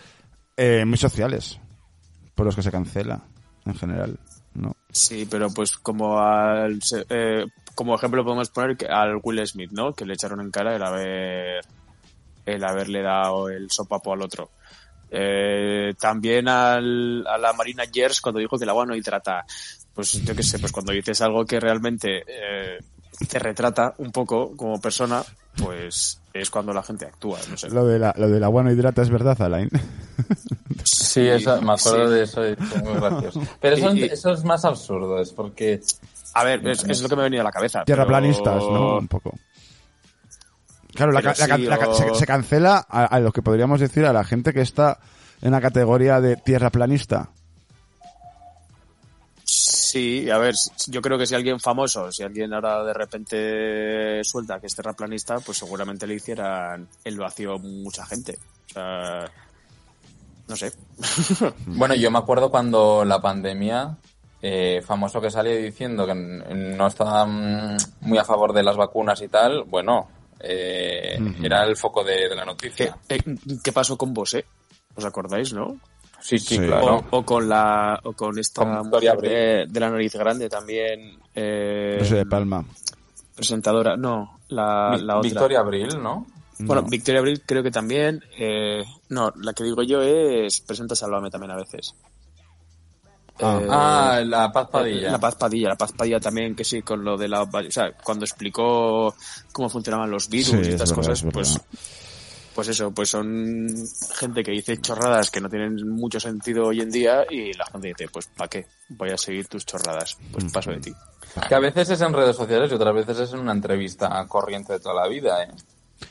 [0.57, 1.61] eh, muy sociales,
[2.35, 3.21] por los que se cancela,
[3.67, 4.19] en general,
[4.55, 4.75] ¿no?
[4.91, 7.45] Sí, pero pues como al, eh,
[7.75, 9.93] como ejemplo podemos poner al Will Smith, ¿no?
[9.93, 11.61] Que le echaron en cara el haber
[12.47, 14.51] el haberle dado el sopapo al otro.
[15.11, 19.45] Eh, también al, a la Marina Gers cuando dijo que el agua no hidrata.
[19.93, 22.79] Pues yo qué sé, pues cuando dices algo que realmente eh,
[23.29, 25.23] te retrata un poco como persona,
[25.57, 27.69] pues es cuando la gente actúa, no sé.
[27.71, 29.69] Lo, de la, lo del agua no hidrata es verdad, Alain.
[30.85, 32.15] Sí, eso, me acuerdo sí.
[32.15, 33.43] de eso y fue muy gracioso.
[33.61, 35.81] Pero eso, Y- y- eso es más absurdo, es porque
[36.35, 37.81] A ver, es, es lo que me ha venido a la cabeza.
[37.81, 38.99] pero- Tierraplanistas, ¿no?
[38.99, 39.33] Un poco.
[40.95, 44.25] Claro, la, Pero o- se, se cancela a, a lo que podríamos decir a la
[44.25, 44.99] gente que está
[45.43, 47.31] en la categoría de tierraplanista.
[49.99, 50.55] Sí, a ver,
[50.87, 55.41] yo creo que si alguien famoso, si alguien ahora de repente suelta que es terraplanista,
[55.41, 58.39] pues seguramente le hicieran el vacío a mucha gente.
[58.71, 59.25] O sea,
[60.47, 60.73] no sé.
[61.67, 63.97] Bueno, yo me acuerdo cuando la pandemia,
[64.41, 69.21] eh, famoso que salía diciendo que no estaba mm, muy a favor de las vacunas
[69.23, 70.09] y tal, bueno,
[70.39, 72.97] eh, era el foco de, de la ¿Qué, noticia.
[73.09, 73.19] eh,
[73.65, 74.45] ¿qué pasó con Bosé?
[74.95, 75.77] ¿Os acordáis, no?
[76.21, 76.59] Sí, sí, Sí.
[76.67, 77.05] claro.
[77.11, 80.49] O, o con la o con esta Con Victoria mujer de, de la nariz grande
[80.49, 82.65] también eh, No sé, de Palma.
[83.35, 85.29] presentadora, no, la, Vi- la otra.
[85.31, 86.27] Victoria Abril, ¿no?
[86.61, 86.89] Bueno, No.
[86.89, 88.21] Victoria Abril creo que también.
[88.37, 91.95] eh, no, la que digo yo es presenta Sálvame también a veces.
[93.41, 93.59] Ah.
[93.63, 95.13] Eh, Ah, la Paz Padilla.
[95.13, 97.43] La Paz Padilla, la Paz Padilla también, que sí, con lo de la...
[97.45, 99.15] O sea, cuando explicó
[99.53, 101.61] cómo funcionaban los virus Sí, y es estas verdad, cosas, es pues...
[102.59, 103.69] Pues eso, pues son
[104.17, 107.87] gente que dice chorradas que no tienen mucho sentido hoy en día y la gente
[107.87, 108.67] dice, pues ¿para qué?
[108.89, 110.93] Voy a seguir tus chorradas, pues paso de ti.
[111.49, 114.73] Que a veces es en redes sociales y otras veces es en una entrevista corriente
[114.73, 115.53] de toda la vida, ¿eh?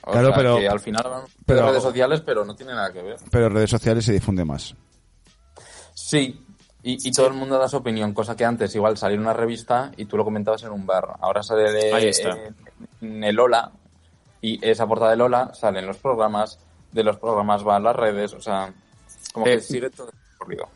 [0.05, 2.71] O Claro, sea, pero- que al final van pero- de redes sociales, pero no tiene
[2.71, 3.17] nada que ver.
[3.29, 4.73] Pero en redes sociales se difunde más.
[5.93, 6.45] Sí,
[6.81, 9.33] y, y todo el mundo da su opinión, cosa que antes igual salía en una
[9.33, 11.09] revista y tú lo comentabas en un bar.
[11.19, 12.29] Ahora sale de, Ahí está.
[12.37, 12.53] eh,
[13.01, 13.69] en el Lola
[14.41, 16.59] y esa portada de Lola sale en los programas,
[16.91, 18.73] de los programas va a las redes, o sea,
[19.33, 20.67] como Eh, que sigue todo corrido.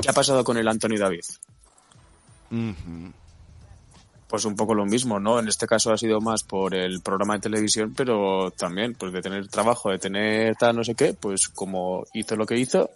[0.00, 1.24] ¿Qué ha pasado con el Anthony David?
[4.28, 5.38] Pues un poco lo mismo, ¿no?
[5.38, 9.22] En este caso ha sido más por el programa de televisión, pero también, pues de
[9.22, 12.90] tener trabajo, de tener tal, no sé qué, pues como hizo lo que hizo,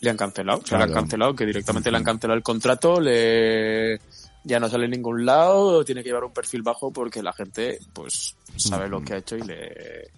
[0.00, 0.60] le han cancelado.
[0.62, 1.02] O sea, le han Claro.
[1.02, 4.00] cancelado, que directamente le han cancelado el contrato, le
[4.44, 7.78] ya no sale en ningún lado, tiene que llevar un perfil bajo porque la gente,
[7.92, 10.08] pues, sabe lo que ha hecho y le...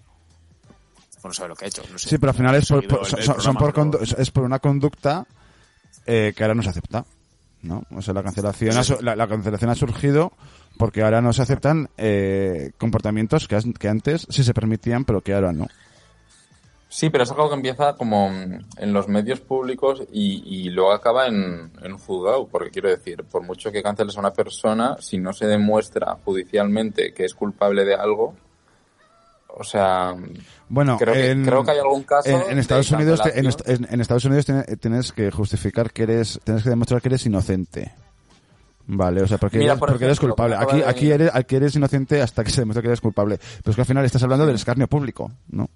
[1.21, 2.09] Bueno, sabe lo que ha hecho, no sé.
[2.09, 2.81] Sí, pero al final es por,
[3.41, 5.25] son, por, pero- es por una conducta
[6.05, 7.05] eh, que ahora no se acepta.
[7.61, 7.83] ¿no?
[7.95, 10.33] O sea, la cancelación, ha, la, la cancelación ha surgido
[10.77, 15.33] porque ahora no se aceptan eh, comportamientos que, que antes sí se permitían, pero que
[15.33, 15.67] ahora no.
[16.95, 21.25] Sí, pero es algo que empieza como en los medios públicos y, y luego acaba
[21.25, 25.17] en, en un juzgado, porque quiero decir, por mucho que canceles a una persona, si
[25.17, 28.35] no se demuestra judicialmente que es culpable de algo,
[29.47, 30.13] o sea,
[30.69, 34.25] Bueno, creo, que, en, creo que hay algún caso en, Estados Unidos, te- en, Estados
[34.25, 37.91] Unidos tiene- tienes que justificar que eres, tienes que demostrar que eres inocente.
[38.85, 40.57] Vale, o sea, porque, Mira, eres, por porque eres culpable.
[40.57, 43.37] Aquí, aquí, eres, aquí eres inocente hasta que se demuestre que eres culpable.
[43.39, 45.69] Pero es que al final estás hablando del escarnio público, ¿no?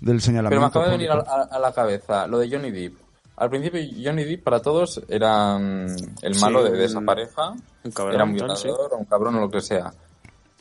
[0.00, 1.32] Del señalamiento Pero me acaba de venir a, público.
[1.52, 2.94] a- a la cabeza lo de Johnny Depp.
[3.36, 5.86] Al principio Johnny Depp para todos era mm,
[6.22, 7.52] el Sí, malo de, esa pareja,
[7.84, 9.92] un cabrón, era un violador, un cabrón o lo que sea.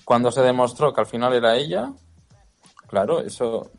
[0.03, 1.91] Cuando se demostró que al final era ella,
[2.87, 3.69] claro, eso...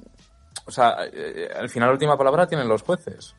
[0.67, 3.35] O sea, eh, al final la última palabra tienen los jueces.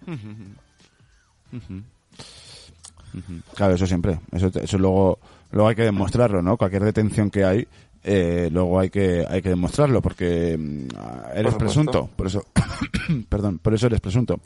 [3.55, 4.19] Claro, eso siempre.
[4.31, 5.19] Eso, eso luego,
[5.51, 6.57] luego hay que demostrarlo, ¿no?
[6.57, 7.67] Cualquier detención que hay,
[8.05, 10.87] eh, luego hay que, hay que demostrarlo porque mm,
[11.35, 12.09] eres presunto.
[12.15, 12.45] Por eso,
[13.29, 14.39] perdón, por eso eres presunto.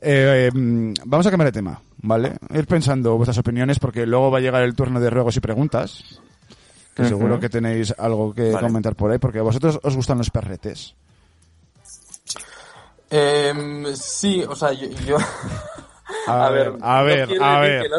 [0.00, 2.34] Eh, mm, vamos a cambiar de tema, ¿vale?
[2.54, 6.20] Ir pensando vuestras opiniones porque luego va a llegar el turno de ruegos y preguntas.
[6.94, 8.66] Que seguro que tenéis algo que Vale.
[8.66, 10.94] comentar por ahí porque a vosotros os gustan los perretes.
[13.10, 14.88] Em, sí, o sea, yo...
[15.06, 15.16] yo-
[16.26, 17.90] A ver, a ver, a ver.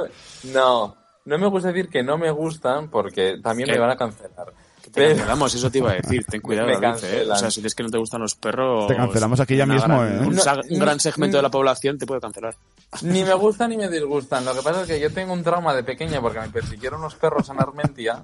[0.53, 0.95] no,
[1.29, 3.73] no me gusta decir que no me gustan porque también ¿Qué?
[3.75, 4.47] me van a cancelar.
[4.81, 6.25] Te Pero- cancelamos, eso te iba a decir.
[6.25, 7.27] Ten cuidado, Me ¿eh?
[7.29, 8.87] O sea, si ves que no te gustan los perros...
[8.87, 10.27] Te cancelamos aquí ya mismo, gran- ¿eh?
[10.27, 12.55] Un, No, sa- un gran ni- segmento de la población te puede cancelar.
[13.03, 14.43] Ni me gustan ni me disgustan.
[14.45, 17.13] Lo que pasa es que yo tengo un trauma de pequeña porque me persiguieron los
[17.15, 18.21] perros en Armentia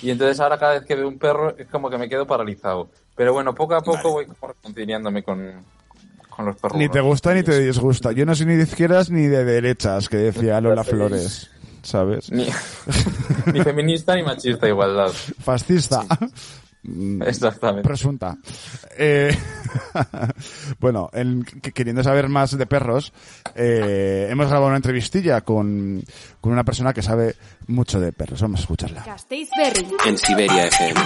[0.00, 2.88] y entonces ahora cada vez que veo un perro es como que me quedo paralizado.
[3.14, 5.62] Pero bueno, poco a poco voy como reconciliándome con,
[6.30, 6.78] con los perros.
[6.78, 8.12] Ni te gusta ni te disgusta.
[8.12, 11.50] Yo no soy ni de izquierdas ni de derechas, que decía Lola Flores.
[11.82, 12.30] ¿Sabes?
[12.32, 12.46] Ni,
[13.52, 15.10] ni feminista ni machista, igualdad.
[15.42, 16.04] Fascista.
[16.82, 17.86] Mm, Exactamente.
[17.86, 18.36] Presunta.
[18.96, 19.36] Eh,
[20.80, 23.12] bueno, en- que- queriendo saber más de perros,
[23.54, 26.02] eh, hemos grabado una entrevistilla con,
[26.40, 27.34] con una persona que sabe
[27.66, 28.40] mucho de perros.
[28.42, 29.04] Vamos a escucharla.
[30.06, 31.00] En Siberia FM.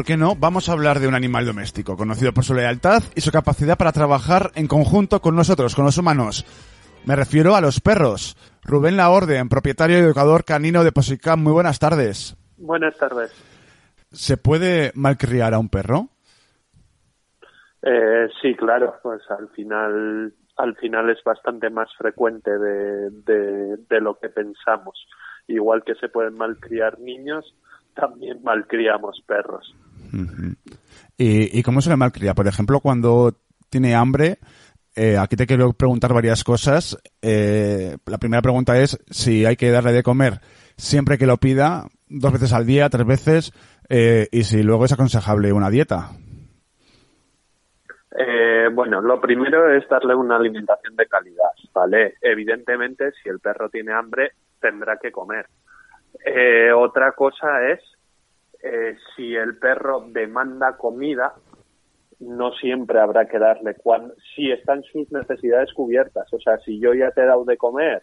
[0.00, 0.34] ¿Por qué no?
[0.34, 3.92] Vamos a hablar de un animal doméstico, conocido por su lealtad y su capacidad para
[3.92, 6.46] trabajar en conjunto con nosotros, con los humanos.
[7.04, 8.34] Me refiero a los perros.
[8.64, 11.42] Rubén Laorden, propietario y educador canino de Posicam.
[11.42, 12.34] Muy buenas tardes.
[12.56, 13.30] Buenas tardes.
[14.10, 16.08] ¿Se puede malcriar a un perro?
[17.82, 24.00] Eh, sí, claro, pues al final, al final es bastante más frecuente de, de, de
[24.00, 24.98] lo que pensamos.
[25.46, 27.54] Igual que se pueden malcriar niños,
[27.94, 29.74] también malcriamos perros.
[31.16, 32.34] ¿Y, cómo se le malcria?
[32.34, 33.34] Por ejemplo, cuando
[33.68, 34.38] tiene hambre,
[34.96, 36.96] eh, aquí te quiero preguntar varias cosas.
[37.22, 40.40] Eh, la primera pregunta es si hay que darle de comer
[40.80, 43.52] siempre que lo pida, dos veces al día, tres veces,
[43.88, 46.10] eh, y si luego es aconsejable una dieta.
[48.16, 52.14] Eh, bueno, lo primero es darle una alimentación de calidad, ¿vale?
[52.20, 55.46] Evidentemente, si el perro tiene hambre, tendrá que comer.
[56.24, 57.80] Eh, otra cosa es
[58.62, 61.34] eh, si el perro demanda comida,
[62.20, 66.32] no siempre habrá que darle cuando, si están sus necesidades cubiertas.
[66.32, 68.02] O sea, si yo ya te he dado de comer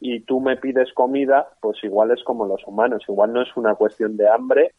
[0.00, 3.02] y tú me pides comida, pues igual es como los humanos.
[3.08, 4.74] Igual no es una cuestión de hambre,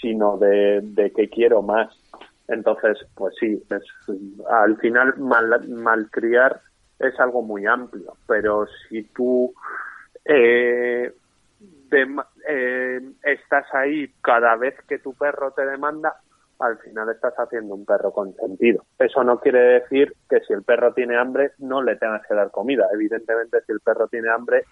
[0.00, 1.94] sino de, de que quiero más.
[2.48, 4.16] Entonces, pues sí, es-
[4.50, 6.60] al final mal, malcriar
[6.98, 9.52] es algo muy amplio, pero si tú
[10.24, 11.12] eh,
[11.92, 16.16] eh, estás ahí cada vez que tu perro te demanda,
[16.58, 18.84] al final estás haciendo un perro consentido.
[18.98, 22.50] Eso no quiere decir que si el perro tiene hambre no le tengas que dar
[22.50, 22.86] comida.
[22.92, 24.64] Evidentemente, si el perro tiene hambre,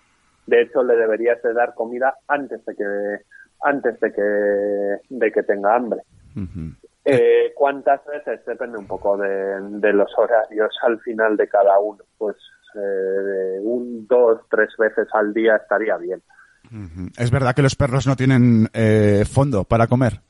[0.46, 3.18] de hecho le deberías de dar comida antes de que
[3.62, 6.00] antes de que de que tenga hambre.
[7.04, 8.44] Eh, ¿Cuántas veces?
[8.46, 12.04] Depende un poco de, de los horarios al final de cada uno.
[12.16, 12.36] Pues
[12.74, 16.22] eh, un, dos, tres veces al día estaría bien.
[17.18, 20.20] Es verdad que los perros no tienen eh, fondo para comer.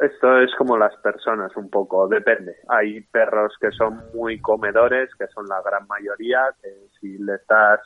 [0.00, 2.56] Esto es como las personas un poco, depende.
[2.68, 6.68] Hay perros que son muy comedores, que son la gran mayoría, que
[7.00, 7.80] si les das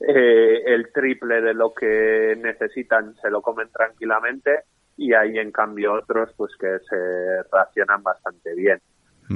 [0.00, 4.64] eh, el triple de lo que necesitan se lo comen tranquilamente
[4.96, 8.80] y hay en cambio otros pues que se racionan bastante bien.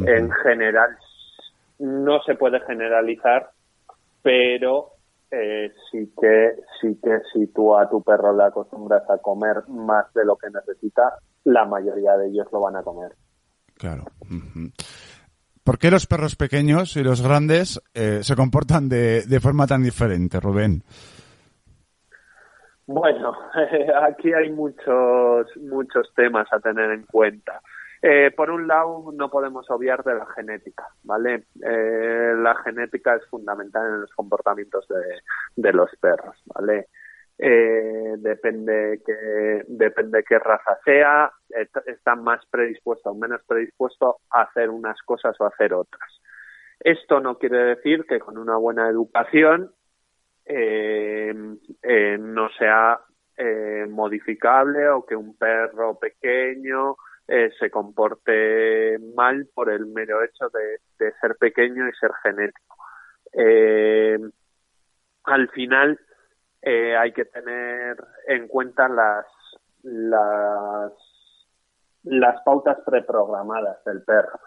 [0.07, 0.97] En general
[1.79, 3.51] no se puede generalizar,
[4.23, 4.98] pero
[5.31, 10.13] eh, sí que sí que si tú a tu perro le acostumbras a comer más
[10.15, 13.13] de lo que necesita, la mayoría de ellos lo van a comer.
[13.77, 14.05] Claro.
[15.63, 19.83] ¿Por qué los perros pequeños y los grandes eh, se comportan de, de forma tan
[19.83, 20.83] diferente, Rubén?
[22.87, 23.37] Bueno,
[24.03, 27.61] aquí hay muchos, muchos temas a tener en cuenta.
[28.01, 31.47] Eh, por un lado, no podemos obviar de la genética, ¿vale?
[31.61, 34.87] Eh, la genética es fundamental en los comportamientos
[35.57, 36.87] de, los perros, ¿vale?
[37.37, 44.43] Eh, depende que depende qué raza sea, est- están más predispuestos o menos predispuestos a
[44.43, 46.21] hacer unas cosas o a hacer otras.
[46.81, 49.73] Esto no quiere decir que con una buena educación
[50.45, 51.35] eh,
[51.83, 53.01] eh, no sea
[53.89, 56.97] modificable o que un perro pequeño
[57.29, 62.77] eh, se comporte mal por el mero hecho de, ser pequeño y ser genético.
[63.35, 64.19] Eh,
[65.25, 66.01] al final
[66.63, 69.27] eh, hay que tener en cuenta las,
[69.83, 70.93] las,
[72.05, 74.41] las pautas preprogramadas del perro.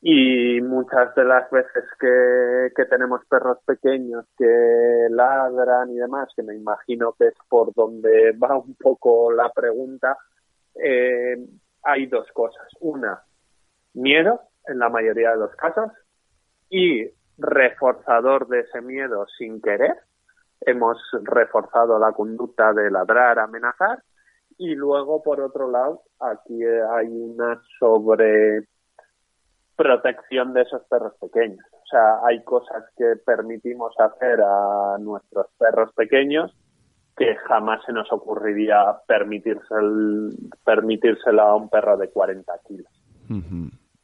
[0.00, 6.44] Y muchas de las veces que, que tenemos perros pequeños que ladran y demás, que
[6.44, 10.16] me imagino que es por donde va un poco la pregunta,
[10.74, 11.36] eh,
[11.84, 12.66] hay dos cosas.
[12.80, 13.22] Una,
[13.94, 15.90] miedo en la mayoría de los casos
[16.70, 17.08] y
[17.38, 19.96] reforzador de ese miedo sin querer.
[20.60, 24.02] Hemos reforzado la conducta de ladrar, amenazar
[24.56, 28.66] y luego, por otro lado, aquí hay una sobre
[29.76, 31.64] protección de esos perros pequeños.
[31.72, 36.54] O sea, hay cosas que permitimos hacer a nuestros perros pequeños
[37.16, 40.30] que jamás se nos ocurriría permitírsel,
[40.64, 42.86] permitírselo a un perro de 40 kilos.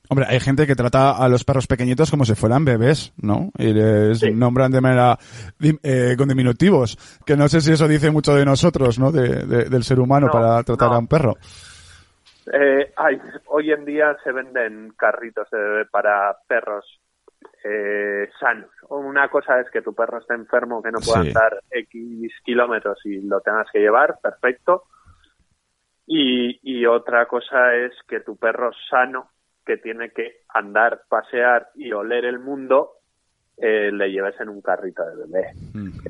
[0.09, 3.51] Hombre, hay gente que trata a los perros pequeñitos como si fueran bebés, ¿no?
[3.57, 4.33] Y les Sí.
[4.33, 5.17] nombran de manera
[5.83, 6.97] eh, con diminutivos.
[7.25, 9.13] Que no sé si eso dice mucho de nosotros, ¿no?
[9.13, 10.95] De- de- del ser humano No, para tratar no.
[10.95, 11.35] a un perro.
[12.53, 16.85] Eh, hay, hoy en día se venden carritos de bebé para perros
[17.65, 18.71] eh, sanos.
[18.89, 21.29] Una cosa es que tu perro esté enfermo, que no pueda Sí.
[21.29, 24.85] andar X kilómetros y lo tengas que llevar, perfecto.
[26.07, 29.31] Y, y otra cosa es que tu perro sano,
[29.65, 32.93] que tiene que andar, pasear y oler el mundo,
[33.57, 35.53] eh, le lleves en un carrito de bebé.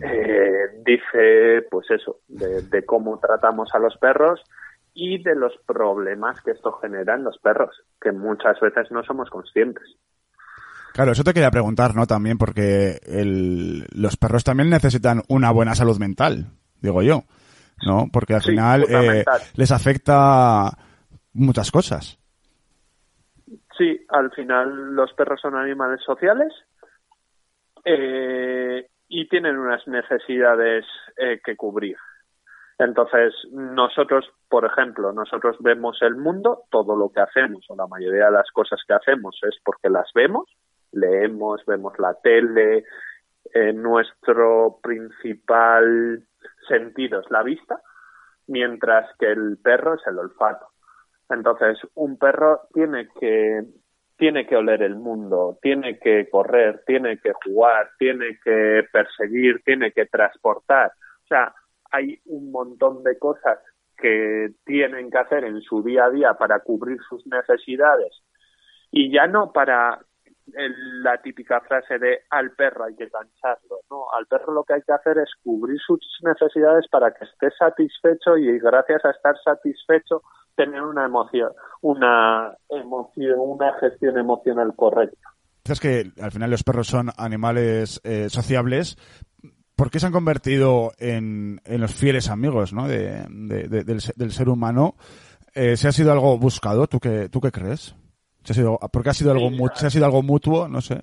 [0.03, 4.41] Eh, dice, pues eso, de, de cómo tratamos a los perros
[4.95, 9.29] y de los problemas que esto genera en los perros, que muchas veces no somos
[9.31, 9.85] conscientes.
[10.93, 12.07] Claro, eso te quería preguntar, ¿no?
[12.07, 16.47] También porque el- los perros también necesitan una buena salud mental,
[16.81, 17.23] digo yo,
[17.87, 18.07] ¿no?
[18.13, 19.25] Porque al Sí, final eh,
[19.55, 20.71] les afecta
[21.33, 22.19] muchas cosas.
[23.79, 26.53] Sí, al final los perros son animales sociales
[27.85, 30.85] eh, y tienen unas necesidades
[31.17, 31.97] eh, que cubrir.
[32.79, 38.27] Entonces, nosotros, por ejemplo, nosotros vemos el mundo, todo lo que hacemos o la mayoría
[38.27, 40.47] de las cosas que hacemos es porque las vemos,
[40.93, 42.85] leemos, vemos la tele,
[43.75, 46.23] nuestro principal
[46.69, 47.81] sentido es la vista,
[48.47, 50.67] mientras que el perro es el olfato.
[51.29, 53.63] Entonces, un perro tiene que
[54.17, 59.93] tiene que oler el mundo, tiene que correr, tiene que jugar, tiene que perseguir, tiene
[59.93, 60.93] que transportar.
[61.25, 61.55] O sea,
[61.91, 63.59] hay un montón de cosas
[63.97, 68.23] que tienen que hacer en su día a día para cubrir sus necesidades
[68.91, 70.01] y ya no para
[70.57, 74.75] el- la típica frase de al perro hay que cansarlo, no, al perro lo que
[74.75, 79.35] hay que hacer es cubrir sus necesidades para que esté satisfecho y gracias a estar
[79.45, 80.23] satisfecho
[80.57, 85.31] tener una emoción, una emoción, una gestión emocional correcta.
[85.65, 88.97] Es que al final los perros son animales eh, sociables.
[89.77, 92.89] ¿Por qué se han convertido en, en los fieles amigos ¿no?
[92.89, 94.97] de, del ser humano?
[95.55, 96.87] Eh, ¿Se ha sido algo buscado?
[96.87, 97.95] ¿Tú qué, tú qué crees?
[98.45, 100.69] ¿Se ha sido, ¿Por qué ha sido, algo, Sí, se ha sido algo mutuo?
[100.69, 101.03] No sé.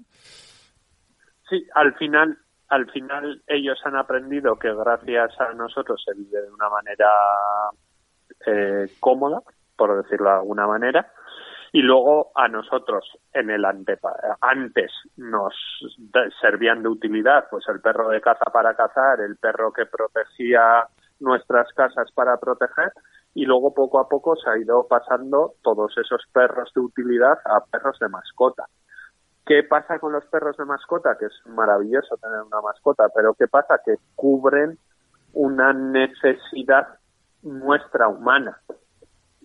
[1.50, 6.52] Sí, al final, al final ellos han aprendido que gracias a nosotros se vive de
[6.52, 7.10] una manera
[8.46, 9.42] eh, cómoda,
[9.76, 11.12] por decirlo de alguna manera,
[11.72, 15.54] y luego a nosotros en el antepa antes nos
[16.42, 20.88] servían de utilidad, pues el perro de caza para cazar, el perro que protegía
[21.20, 22.92] nuestras casas para proteger,
[23.34, 27.64] y luego poco a poco se ha ido pasando todos esos perros de utilidad a
[27.66, 28.66] perros de mascota.
[29.46, 31.16] ¿Qué pasa con los perros de mascota?
[31.18, 33.80] Que es maravilloso tener una mascota, pero ¿qué pasa?
[33.86, 34.78] Que cubren
[35.34, 36.88] una necesidad
[37.44, 38.60] nuestra humana.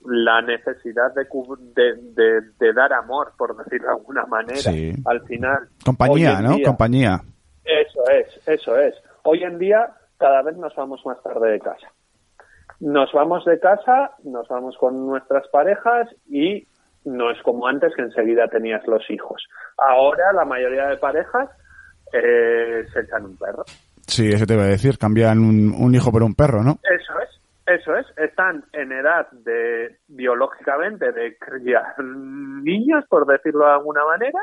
[0.05, 1.29] La necesidad de,
[1.77, 4.57] de, de- de dar amor, por decirlo de alguna manera.
[4.73, 4.93] Sí.
[5.07, 5.69] Al final.
[5.85, 6.57] Compañía, ¿no?
[6.57, 7.21] día- Compañía.
[7.65, 8.95] Eso es, eso es.
[9.23, 11.87] Hoy en día cada vez nos vamos más tarde de casa.
[12.81, 16.67] Nos vamos de casa, nos vamos con nuestras parejas y
[17.05, 19.43] no es como antes que enseguida tenías los hijos.
[19.79, 21.49] Ahora la mayoría de parejas
[22.13, 23.65] eh, se echan un perro.
[24.07, 26.79] Sí, eso te iba a decir, cambian un, un hijo por un perro, ¿no?
[26.83, 28.07] Eso es, eso es.
[28.17, 34.41] Están en edad de, biológicamente, de criar niños, por decirlo de alguna manera,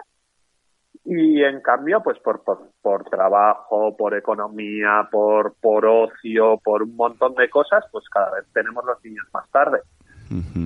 [1.06, 6.96] y en cambio, pues por, por, por trabajo, por economía, por, por ocio, por un
[6.96, 9.82] montón de cosas, pues cada vez tenemos los niños más tarde.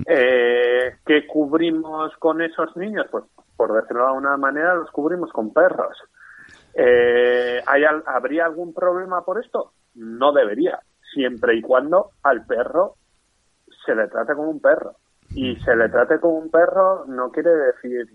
[0.06, 3.06] Eh, ¿Qué cubrimos con esos niños?
[3.10, 3.24] Pues
[3.56, 5.96] por decirlo de alguna manera, los cubrimos con perros.
[6.74, 9.72] Eh, ¿hay al- ¿Habría algún problema por esto?
[9.94, 10.80] No debería,
[11.14, 12.96] siempre y cuando al perro
[13.86, 14.96] se le trate como un perro.
[15.30, 18.06] Y se le trate como un perro no quiere decir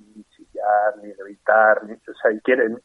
[1.01, 2.75] ni chillar, ni gritar, ni, o sea, quiere,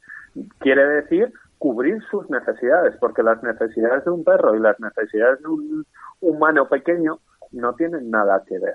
[0.59, 5.49] quiere decir cubrir sus necesidades, porque las necesidades de un perro y las necesidades de
[5.49, 5.87] un
[6.20, 7.20] humano pequeño
[7.53, 8.75] no tienen nada que ver.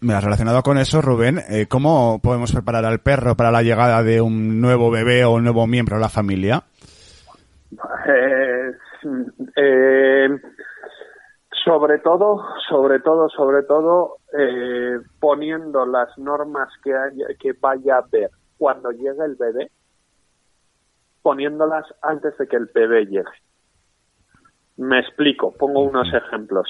[0.00, 4.20] Mira, relacionado con eso, Rubén, eh, ¿cómo podemos preparar al perro para la llegada de
[4.20, 6.62] un nuevo bebé o un nuevo miembro a la familia?
[8.06, 8.72] Eh,
[9.56, 10.28] eh,
[11.64, 17.98] sobre todo, sobre todo, sobre todo, eh, poniendo las normas que, haya, que vaya a
[17.98, 19.70] haber cuando llegue el bebé,
[21.22, 23.24] poniéndolas antes de que el bebé llegue.
[24.76, 26.68] Me explico, pongo unos ejemplos.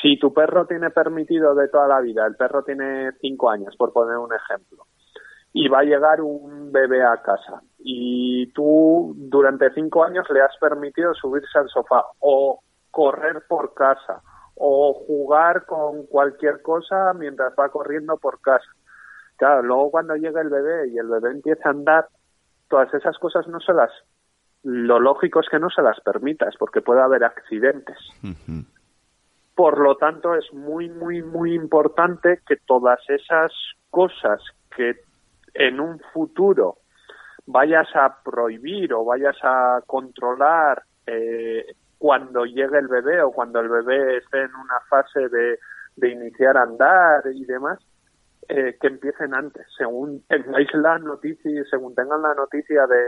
[0.00, 3.92] Si tu perro tiene permitido de toda la vida, el perro tiene cinco años, por
[3.92, 4.86] poner un ejemplo,
[5.52, 10.56] y va a llegar un bebé a casa y tú durante cinco años le has
[10.58, 12.60] permitido subirse al sofá o
[12.94, 14.22] correr por casa
[14.54, 18.70] o jugar con cualquier cosa mientras va corriendo por casa.
[19.36, 22.08] Claro, luego cuando llega el bebé y el bebé empieza a andar,
[22.68, 23.90] todas esas cosas no se las...
[24.62, 27.98] Lo lógico es que no se las permitas porque puede haber accidentes.
[29.56, 33.52] Por lo tanto, es muy, muy, muy importante que todas esas
[33.90, 34.40] cosas
[34.74, 35.00] que
[35.52, 36.78] en un futuro
[37.46, 43.68] vayas a prohibir o vayas a controlar eh, cuando llegue el bebé o cuando el
[43.68, 45.58] bebé esté en una fase de,
[45.96, 47.78] de iniciar a andar y demás,
[48.48, 49.66] eh, que empiecen antes.
[49.76, 53.02] Según tengáis la noticia, según tengan la noticia de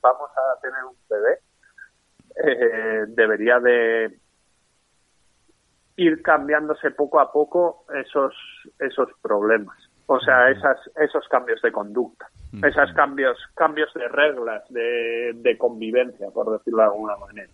[0.00, 1.38] vamos a tener un bebé,
[2.44, 4.20] eh, debería de
[5.96, 8.34] ir cambiándose poco a poco esos
[8.78, 9.76] esos problemas.
[10.06, 12.28] O sea esas esos cambios de conducta
[12.62, 17.52] esos cambios cambios de reglas de, de convivencia por decirlo de alguna manera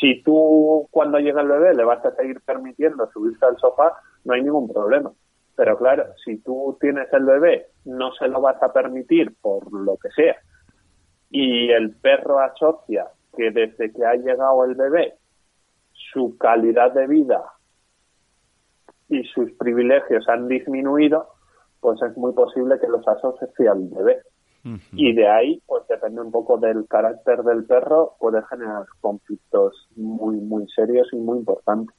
[0.00, 3.92] Si tú cuando llega el bebé le vas a seguir permitiendo subirse al sofá
[4.24, 5.10] no hay ningún problema.
[5.56, 9.96] Pero claro si tú tienes el bebé no se lo vas a permitir por lo
[9.96, 10.36] que sea.
[11.30, 15.14] Y el perro asocia que desde que ha llegado el bebé
[16.12, 17.42] su calidad de vida
[19.08, 21.28] y sus privilegios han disminuido,
[21.80, 24.22] pues es muy posible que los asocie al bebé.
[24.92, 30.36] Y de ahí, pues depende un poco del carácter del perro, puede generar conflictos muy,
[30.36, 31.96] muy serios y muy importantes.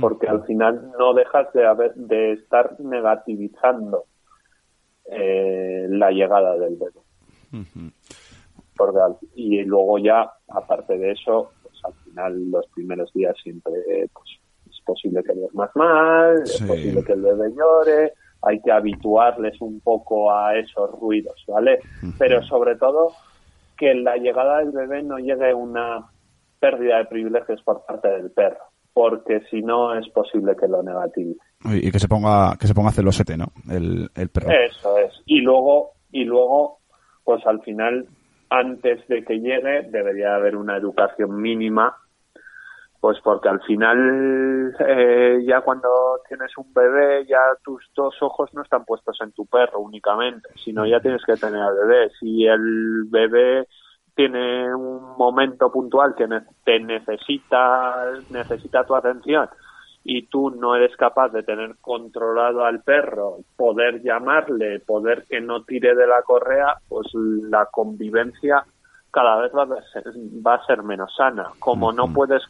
[0.00, 4.04] Porque al final no dejas de, haber, de estar negativizando
[5.10, 7.92] eh, la llegada del bebé.
[8.76, 13.72] Porque al- y luego ya, aparte de eso, pues al final los primeros días siempre
[14.12, 14.30] pues,
[14.70, 16.62] es posible que duermas mal, Sí.
[16.62, 18.12] es posible que el bebé llore,
[18.42, 21.80] hay que habituarles un poco a esos ruidos, ¿vale?
[22.18, 23.12] Pero sobre todo
[23.76, 26.08] que en la llegada del bebé no llegue una
[26.58, 28.58] pérdida de privilegios por parte del perro,
[28.92, 31.40] porque si no es posible que lo negativice.
[31.64, 33.52] Y que se ponga, que se ponga celosete, ¿no?
[33.70, 34.50] El, el perro.
[34.50, 35.12] Eso es.
[35.26, 36.78] Y luego, y luego,
[37.24, 38.06] pues al final,
[38.50, 41.96] antes de que llegue, debería haber una educación mínima,
[43.00, 45.88] pues porque al final, eh, ya cuando
[46.28, 50.84] tienes un bebé, ya tus dos ojos no están puestos en tu perro únicamente, sino
[50.84, 52.10] ya tienes que tener al bebé.
[52.18, 53.68] Si el bebé
[54.16, 59.48] tiene un momento puntual que ne- te necesita, necesita tu atención
[60.02, 65.62] y tú no eres capaz de tener controlado al perro, poder llamarle, poder que no
[65.64, 68.64] tire de la correa, pues la convivencia
[69.10, 70.04] cada vez va a ser,
[70.44, 71.50] va a ser menos sana.
[71.58, 72.42] Como no puedes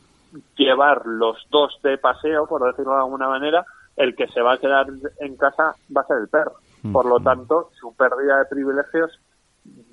[0.56, 3.64] llevar los dos de paseo, por decirlo de alguna manera,
[3.96, 4.86] el que se va a quedar
[5.20, 6.54] en casa va a ser el perro.
[6.92, 9.18] Por lo tanto, su pérdida de privilegios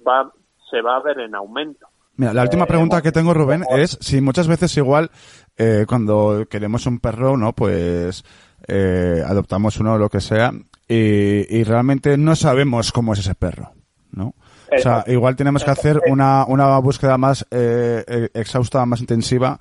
[0.08, 0.32] va,
[0.70, 1.88] se va a ver en aumento.
[2.18, 5.10] Mira, la última Eh, pregunta que tengo, Rubén, es si muchas veces igual
[5.58, 7.54] eh, cuando queremos un perro, ¿no?
[7.54, 8.24] Pues
[8.68, 10.52] eh, adoptamos uno o lo que sea
[10.88, 13.72] y, y realmente no sabemos cómo es ese perro,
[14.12, 14.34] ¿no?
[14.76, 19.60] O sea, igual tenemos que hacer una, una búsqueda más eh, eh, exhausta, más intensiva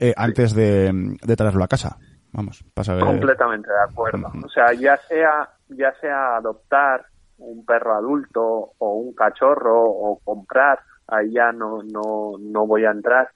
[0.00, 1.96] eh, antes de, de traerlo a casa.
[2.32, 3.04] Vamos, pasa a ver.
[3.04, 4.28] Completamente de acuerdo.
[4.44, 7.06] O sea, ya sea, ya sea adoptar
[7.38, 12.90] un perro adulto o un cachorro o comprar, ahí ya no, no, no voy a
[12.90, 13.30] entrar.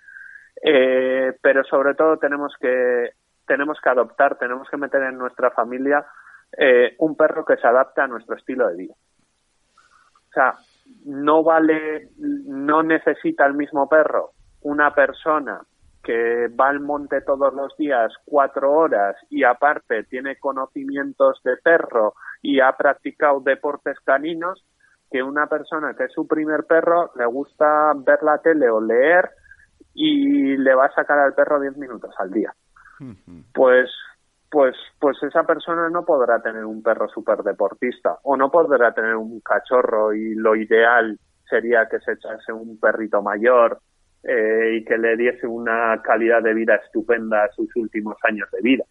[0.60, 3.10] Eh, pero sobre todo tenemos que,
[3.46, 6.04] tenemos que adoptar, tenemos que meter en nuestra familia
[6.56, 8.94] eh, un perro que se adapte a nuestro estilo de vida.
[10.28, 10.54] O sea,
[11.04, 14.32] no vale, no necesita el mismo perro
[14.62, 15.60] una persona
[16.08, 22.14] que va al monte todos los días cuatro horas y aparte tiene conocimientos de perro
[22.40, 24.64] y ha practicado deportes caninos
[25.10, 29.28] que una persona que es su primer perro le gusta ver la tele o leer
[29.92, 32.54] y le va a sacar al perro 10 minutos al día.
[33.52, 33.90] Pues
[34.50, 39.14] pues pues esa persona no podrá tener un perro súper deportista o no podrá tener
[39.14, 41.18] un cachorro y lo ideal
[41.50, 43.82] sería que se echase un perrito mayor
[44.24, 48.60] eh, y que le diese una calidad de vida estupenda a sus últimos años de
[48.62, 48.84] vida.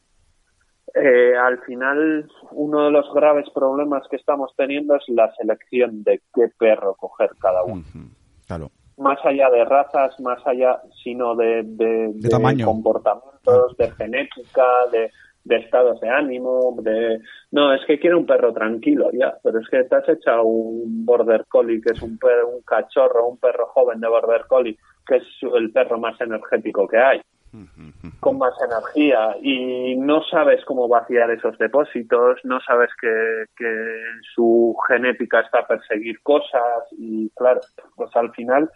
[0.95, 6.21] Eh, al final, uno de los graves problemas que estamos teniendo es la selección de
[6.33, 7.83] qué perro coger cada uno.
[8.47, 8.71] Claro.
[8.97, 12.65] Más allá de razas, más allá, sino de, de- de tamaño.
[12.65, 15.11] comportamientos, de genética, de,
[15.43, 17.19] de estados de ánimo, de...
[17.51, 21.05] No, es que quiero un perro tranquilo, ya, pero es que te has echado un
[21.05, 24.77] border collie, que es un, perro, un cachorro, un perro joven de border collie,
[25.07, 25.23] que es
[25.55, 27.21] el perro más energético que hay
[28.19, 34.21] con más energía y no sabes cómo vaciar esos depósitos, no sabes que, que en
[34.35, 37.61] su genética está perseguir cosas y claro,
[37.95, 38.69] pues al final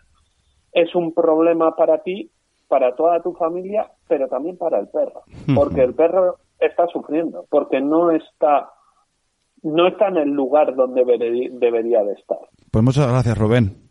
[0.71, 2.31] es un problema para ti,
[2.67, 5.23] para toda tu familia, pero también para el perro,
[5.53, 8.69] porque el perro está sufriendo, porque no está
[9.63, 12.39] no está en el lugar donde debería, debería de estar.
[12.71, 13.90] Pues muchas gracias, Rubén.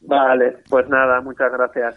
[0.00, 1.96] Vale, pues nada, muchas gracias.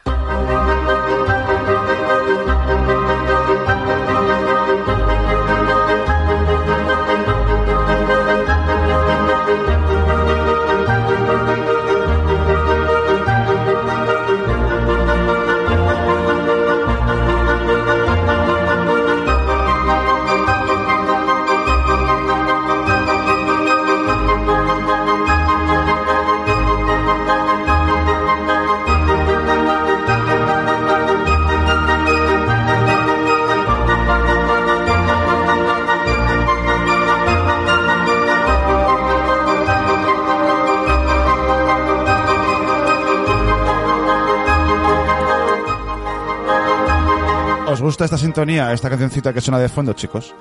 [47.99, 50.33] Gusta esta sintonía, esta cancioncita que suena de fondo, chicos?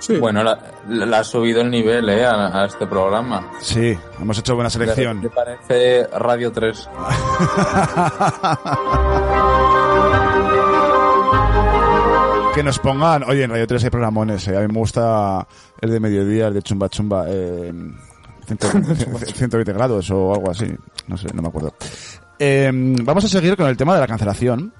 [0.00, 0.18] Sí.
[0.18, 3.50] Bueno, la, la ha subido el nivel eh, a, a este programa.
[3.58, 5.30] Sí, hemos hecho buena ¿Te selección.
[5.34, 6.88] parece Radio 3?
[12.54, 14.56] Que nos pongan, oye, en Radio 3 hay programones, eh.
[14.56, 15.44] a mí me gusta
[15.80, 17.72] el de mediodía, el de Chumba Chumba, eh,
[18.46, 18.58] 100
[19.34, 20.72] 120 grados o algo así,
[21.08, 21.74] no sé, no me acuerdo.
[22.38, 22.70] Eh,
[23.02, 24.72] vamos a seguir con el tema de la cancelación,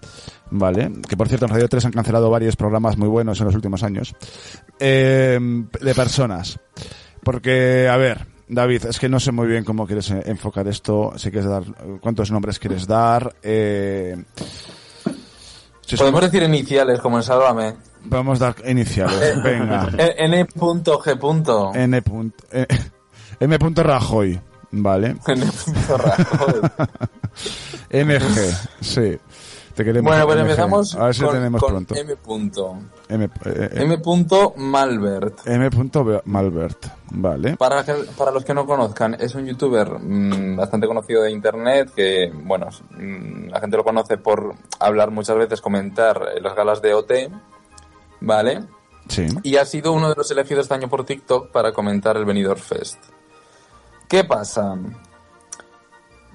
[0.51, 0.91] ¿vale?
[1.09, 3.83] Que por cierto en Radio 3 han cancelado varios programas muy buenos en los últimos
[3.83, 4.15] años,
[4.79, 5.39] eh,
[5.81, 6.59] de personas.
[7.23, 11.13] Porque, a ver, David, es que no sé muy bien cómo quieres eh, enfocar esto,
[11.17, 11.63] si quieres dar,
[12.01, 14.17] cuántos nombres quieres dar, eh,
[15.87, 17.75] si Podemos somos- decir iniciales, como en Sálvame.
[18.09, 19.43] Podemos dar iniciales.
[19.43, 19.89] Venga.
[19.97, 20.15] N.G.
[21.75, 22.03] N.
[22.03, 22.43] punto-
[23.41, 23.59] M.
[23.59, 24.39] punto Rajoy.
[24.73, 25.17] Vale.
[25.27, 26.61] N.Rajoy.
[27.91, 28.55] MG.
[28.81, 29.19] Sí.
[29.75, 30.09] Te queremos.
[30.11, 31.95] Bueno, pues empezamos A ver si lo con, tenemos con pronto.
[31.97, 32.17] M.
[32.17, 32.79] punto.
[33.09, 33.25] M.
[33.25, 33.99] eh, eh, M.
[34.57, 35.47] Malbert.
[35.47, 35.71] M.
[35.71, 36.87] punto Be- Malbert.
[37.11, 37.57] Vale.
[37.57, 41.91] Para, que- para los que no conozcan, es un youtuber mm, bastante conocido de internet
[41.95, 46.81] que, bueno, mm, la gente lo conoce por hablar muchas veces, comentar eh, las galas
[46.81, 47.13] de OT,
[48.21, 48.63] ¿vale?
[49.09, 49.27] Sí.
[49.43, 52.61] Y ha sido uno de los elegidos este año por TikTok para comentar el Benidorm
[52.61, 52.99] Fest.
[54.09, 54.77] ¿Qué pasa?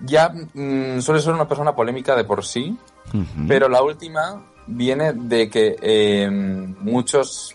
[0.03, 2.77] Ya mm, suele ser una persona polémica de por sí,
[3.47, 7.53] Pero la última viene de que eh, muchos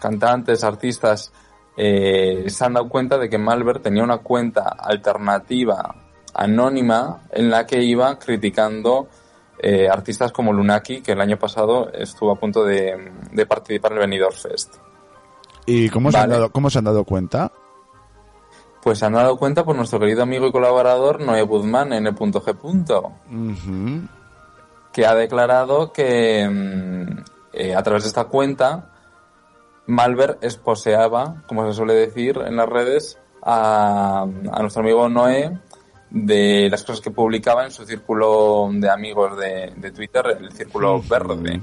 [0.00, 1.32] cantantes, artistas
[1.76, 5.94] eh, se han dado cuenta de que Malver tenía una cuenta alternativa,
[6.34, 9.08] anónima, en la que iba criticando
[9.58, 13.98] eh, artistas como Lunaki, que el año pasado estuvo a punto de, de participar en
[13.98, 14.76] el Benidorm Fest.
[15.66, 17.52] ¿Y cómo se, han dado, cómo se han dado cuenta?
[18.82, 22.14] Pues se han dado cuenta por nuestro querido amigo y colaborador Noé Guzmán, N.G.
[23.30, 24.08] Ujú.
[24.96, 27.18] Que ha declarado que mm,
[27.52, 28.94] eh, a través de esta cuenta
[29.86, 35.52] Malver esposeaba, como se suele decir en las redes, a, a nuestro amigo Noé
[36.08, 41.02] de las cosas que publicaba en su círculo de amigos de, de Twitter, el círculo
[41.02, 41.60] verde.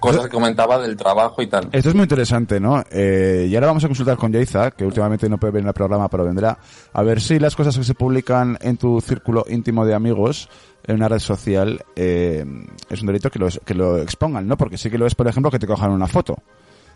[0.00, 1.68] Cosas que comentaba del trabajo y tal.
[1.70, 2.82] Esto es muy interesante, ¿no?
[2.90, 6.08] Eh, y ahora vamos a consultar con Yaiza, que últimamente no puede venir al programa,
[6.08, 6.58] pero vendrá,
[6.92, 10.48] a ver si las cosas que se publican en tu círculo íntimo de amigos
[10.88, 12.44] en una red social eh,
[12.90, 14.56] es un delito que lo, que lo expongan, ¿no?
[14.56, 16.36] Porque sí que lo es, por ejemplo, que te cojan una foto.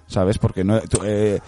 [0.08, 0.36] ¿Sabes?
[0.36, 1.38] Porque no, tú, eh,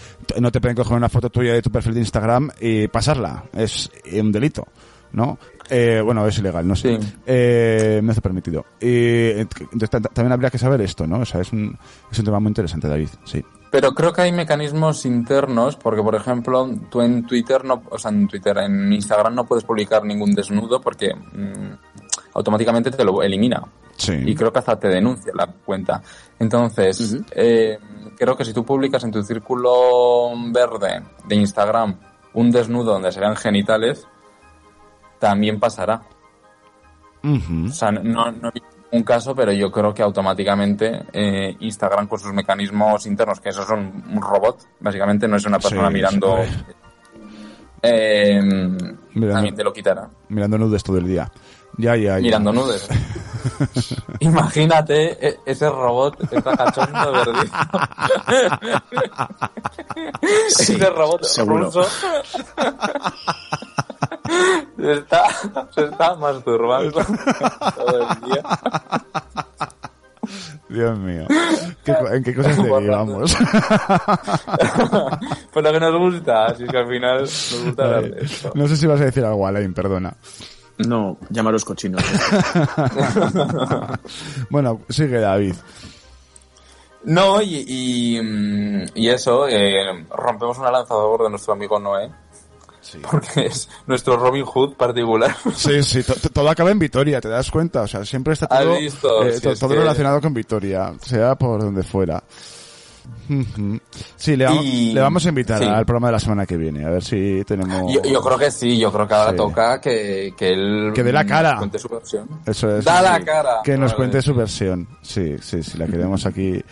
[0.40, 3.44] no te pueden coger una foto tuya de tu perfil de Instagram y pasarla.
[3.52, 4.66] Es un delito,
[5.12, 5.38] ¿no?
[5.68, 6.98] Eh, bueno, es ilegal, no sé.
[7.00, 7.08] Sí.
[7.26, 8.64] Eh, no está permitido.
[8.80, 11.18] Y, entonces, ta- también habría que saber esto, ¿no?
[11.18, 11.76] O sea, es un,
[12.10, 13.08] es un tema muy interesante, David.
[13.24, 13.44] Sí.
[13.70, 18.12] Pero creo que hay mecanismos internos, porque por ejemplo, tú en Twitter, no, o sea,
[18.12, 22.03] en Twitter, en Instagram no puedes publicar ningún desnudo porque mm,
[22.34, 23.62] automáticamente te lo elimina.
[23.96, 24.12] Sí.
[24.26, 26.02] Y creo que hasta te denuncia la cuenta.
[26.38, 27.78] Entonces, eh,
[28.18, 31.96] creo que si tú publicas en tu círculo verde de Instagram
[32.34, 34.06] un desnudo donde se vean genitales,
[35.18, 36.02] también pasará.
[37.22, 42.18] O sea, no, no hay un caso, pero yo creo que automáticamente eh, Instagram con
[42.18, 46.36] sus mecanismos internos, que eso son un robot, básicamente no es una persona Sí, mirando,
[46.44, 46.64] sí.
[47.82, 49.34] eh, Mirando.
[49.34, 50.08] también te lo quitará.
[50.28, 51.30] Mirando nudes todo el día.
[51.78, 52.22] Ya, ya, ya.
[52.22, 52.88] Mirando nudes.
[54.20, 57.50] Imagínate e- ese robot, está cachondo verde.
[60.48, 61.64] ese robot seguro.
[61.66, 61.84] ruso
[64.76, 65.24] se está,
[65.74, 67.00] se está masturbando
[67.76, 68.42] todo el día.
[70.68, 71.26] Dios mío.
[71.84, 73.36] ¿Qué co- ¿En qué cosas derivamos?
[75.52, 78.52] Pues lo que nos gusta, así que al final nos gusta esto.
[78.54, 80.16] no sé si vas a decir algo, Alain, perdona.
[80.78, 82.02] No, llamaros cochinos.
[84.50, 85.54] Bueno, sigue David.
[87.04, 87.64] No, y,
[88.16, 92.10] y, mm, y eso, eh, rompemos una lanza a favor de nuestro amigo Noé,
[93.10, 95.36] porque es nuestro Robin Hood particular.
[95.54, 97.82] Sí, sí, to- to- todo acaba en Vitoria, ¿te das cuenta?
[97.82, 99.22] O sea, siempre está ¿Has todo, visto?
[99.22, 102.22] eh, Si to- es todo que- relacionado con Vitoria, sea por donde fuera.
[104.16, 105.64] Sí, le, vamos- Y- le vamos a invitar sí.
[105.64, 107.92] al programa de la semana que viene, a ver si tenemos...
[107.92, 109.36] Yo, yo creo que sí, yo creo que ahora Sí.
[109.36, 111.56] toca que, que él Que dé la mm, cara.
[111.58, 112.28] cuente su versión.
[112.46, 112.84] Eso es.
[112.84, 113.04] Da sí.
[113.04, 113.50] la cara.
[113.64, 113.96] Que nos Vale.
[113.96, 114.88] cuente su versión.
[115.02, 116.62] Sí, sí, sí, la queremos aquí.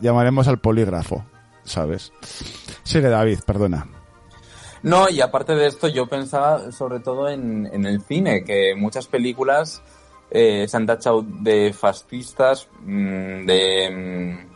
[0.00, 1.24] Llamaremos al polígrafo,
[1.64, 2.12] ¿sabes?
[2.82, 3.86] Sigue David, perdona.
[4.82, 9.08] No, y aparte de esto, yo pensaba sobre todo en, en el cine, que muchas
[9.08, 9.82] películas
[10.30, 14.46] eh, se han tachado de fascistas, mm, de...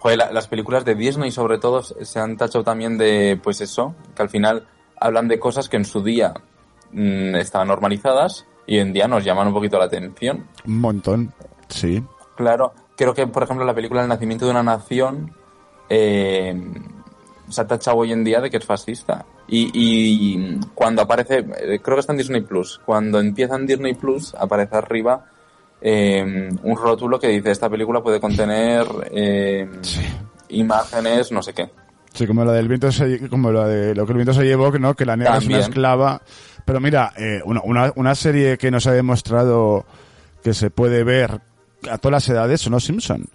[0.00, 3.94] joder, la- las películas de Disney sobre todo se han tachado también de, pues eso,
[4.16, 4.66] que al final
[4.98, 6.34] hablan de cosas que en su día
[6.92, 10.46] mm, estaban normalizadas y hoy en día nos llaman un poquito la atención.
[10.66, 11.32] Un montón.
[11.68, 12.02] Sí.
[12.36, 15.32] Claro, creo que, por ejemplo, la película El nacimiento de una nación
[15.88, 16.54] eh,
[17.48, 19.24] se ha tachado hoy en día de que es fascista.
[19.48, 23.94] Y, y cuando aparece, eh, creo que está en Disney Plus, cuando empieza en Disney
[23.94, 25.26] Plus, aparece arriba
[25.80, 29.68] eh, un rótulo que dice: Esta película puede contener eh,
[30.48, 31.70] imágenes, no sé qué.
[32.12, 34.72] Sí, como la del viento se, como la de lo que el viento se llevó,
[34.72, 36.20] que no, que la negra es una esclava.
[36.64, 39.86] Pero mira, eh, una, una, una serie que nos ha demostrado
[40.42, 41.40] que se puede ver
[41.90, 43.26] a todas las edades son los Simpson.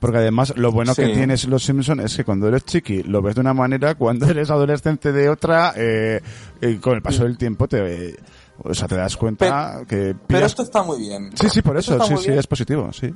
[0.00, 3.34] Porque además lo bueno que tienes los Simpson es que cuando eres chiqui lo ves
[3.34, 6.20] de una manera, cuando eres adolescente de otra, eh,
[6.80, 8.14] con el paso del tiempo te,
[8.62, 11.30] o sea, te das cuenta que Pero pillas- esto está muy bien.
[11.36, 12.38] Sí, sí, por eso, sí, sí, bien.
[12.38, 13.14] es positivo, sí.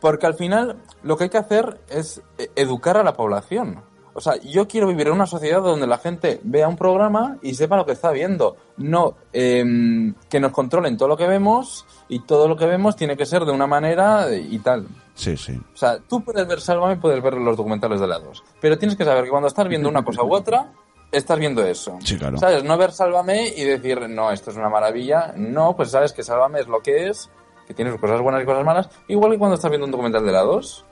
[0.00, 3.82] Porque al final lo que hay que hacer es eh, educar a la población.
[4.14, 7.54] O sea, yo quiero vivir en una sociedad donde la gente vea un programa y
[7.54, 8.56] sepa lo que está viendo.
[8.76, 13.16] No em, que nos controlen todo lo que vemos y todo lo que vemos tiene
[13.16, 14.86] que ser de una manera y tal.
[15.14, 15.58] Sí, sí.
[15.72, 18.42] O sea, tú puedes ver Sálvame, puedes ver los documentales de la 2.
[18.60, 20.70] Pero tienes que saber que cuando estás viendo una cosa u otra,
[21.12, 21.98] estás viendo eso.
[22.02, 22.38] Sí, claro.
[22.38, 22.64] ¿Sabes?
[22.64, 25.32] No ver Sálvame y decir, no, esto es una maravilla.
[25.36, 27.30] No, pues sabes que Sálvame es lo que es,
[27.66, 28.88] que tiene sus cosas buenas y cosas malas.
[29.08, 30.84] Igual que cuando estás viendo un documental de la 2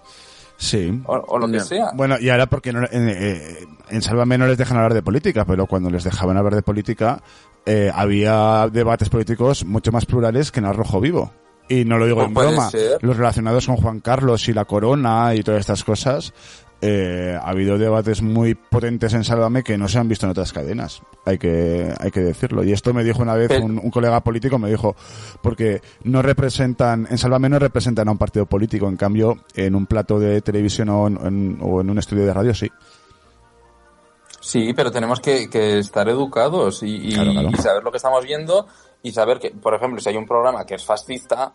[0.56, 1.02] Sí.
[1.06, 1.64] o, o lo que Ya.
[1.64, 1.90] sea.
[1.94, 3.58] Bueno, y ahora porque no- en, eh,
[3.88, 7.22] en Sálvame no les dejan hablar de política, pero cuando les dejaban hablar de política,
[7.64, 11.32] eh, había debates políticos mucho más plurales que en Arrojo Vivo.
[11.68, 12.68] Y no lo digo Pues en broma.
[12.70, 12.98] ser.
[13.02, 16.34] Los relacionados con Juan Carlos y la corona y todas estas cosas,
[16.82, 20.52] eh, ha habido debates muy potentes en Sálvame que no se han visto en otras
[20.52, 21.02] cadenas.
[21.26, 22.64] Hay que, hay que decirlo.
[22.64, 24.96] Y esto me dijo una vez Pero- un, un colega político, me dijo,
[25.42, 29.86] porque no representan, en Sálvame no representan a un partido político, en cambio, en un
[29.86, 32.70] plato de televisión o en, en- o en un estudio de radio, sí.
[34.40, 37.50] Sí, pero tenemos que, que estar educados y, y- Claro, claro.
[37.52, 38.66] y saber lo que estamos viendo
[39.02, 41.52] y saber que, por ejemplo, si hay un programa que es fascista,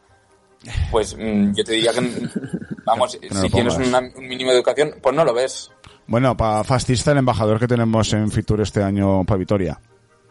[0.92, 2.02] pues mm, yo te diría que,
[2.86, 5.72] vamos, no si tienes una- un mínimo de educación, pues no lo ves.
[6.08, 9.80] Bueno, para fascista el embajador que tenemos en Fitur este año para Vitoria.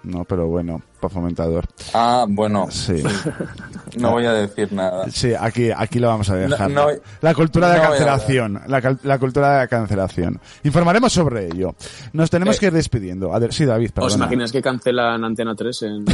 [0.05, 1.65] No, pero bueno, para fomentador.
[1.95, 3.03] Ah, bueno, Sí.
[3.97, 5.07] no voy a decir nada.
[5.11, 6.71] Sí, aquí, aquí lo vamos a dejar.
[6.71, 8.61] No, no- la cultura de no voy a cancelación.
[8.67, 10.39] La, la cultura de la cancelación.
[10.63, 11.75] Informaremos sobre ello.
[12.13, 12.61] Nos tenemos Eh.
[12.61, 13.35] que ir despidiendo.
[13.35, 14.15] A ver, sí, David, ¿Os perdona.
[14.17, 16.05] imagináis que cancelan Antena 3 en,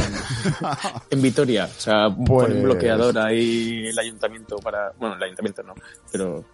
[1.09, 1.65] en Vitoria?
[1.65, 4.91] O sea, Pues- ponen bloqueador ahí el ayuntamiento para...
[4.99, 5.73] Bueno, el ayuntamiento no,
[6.11, 6.45] pero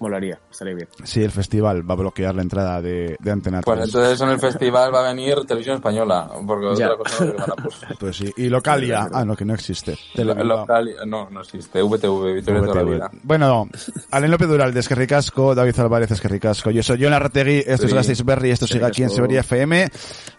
[0.00, 0.88] molaría, estaría bien.
[1.04, 3.64] Sí, el festival va a bloquear la entrada de, de Antena 3.
[3.64, 6.92] Pues entonces en el festival va a venir Televisión Española, porque Ya.
[6.92, 7.72] otra cosa no van a poner.
[7.98, 8.32] Pues sí.
[8.36, 9.08] Y Localia.
[9.12, 9.92] Ah, no, que no existe.
[9.92, 9.98] Lo-
[10.34, 10.58] Telebilbao.
[10.60, 11.82] local, no, no existe.
[11.82, 12.94] VTV, Victoria de toda la VTV.
[12.94, 13.10] vida.
[13.22, 13.68] Bueno,
[14.10, 16.70] Alen López Dural de Esquerricasco, David Álvarez de Esquerricasco.
[16.70, 17.92] Yo soy John Arretegui, esto es.
[17.92, 19.10] Las Berry, esto sigue aquí en.
[19.10, 19.88] Severia FM.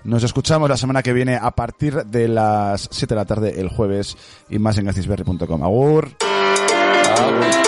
[0.05, 3.67] Nos escuchamos la semana que viene a partir de las 7 de la tarde el
[3.69, 4.15] jueves
[4.49, 5.63] y más en gastisberry.com.
[5.63, 6.09] Agur.
[6.21, 7.58] Ah,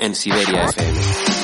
[0.00, 1.39] En Siberia FM.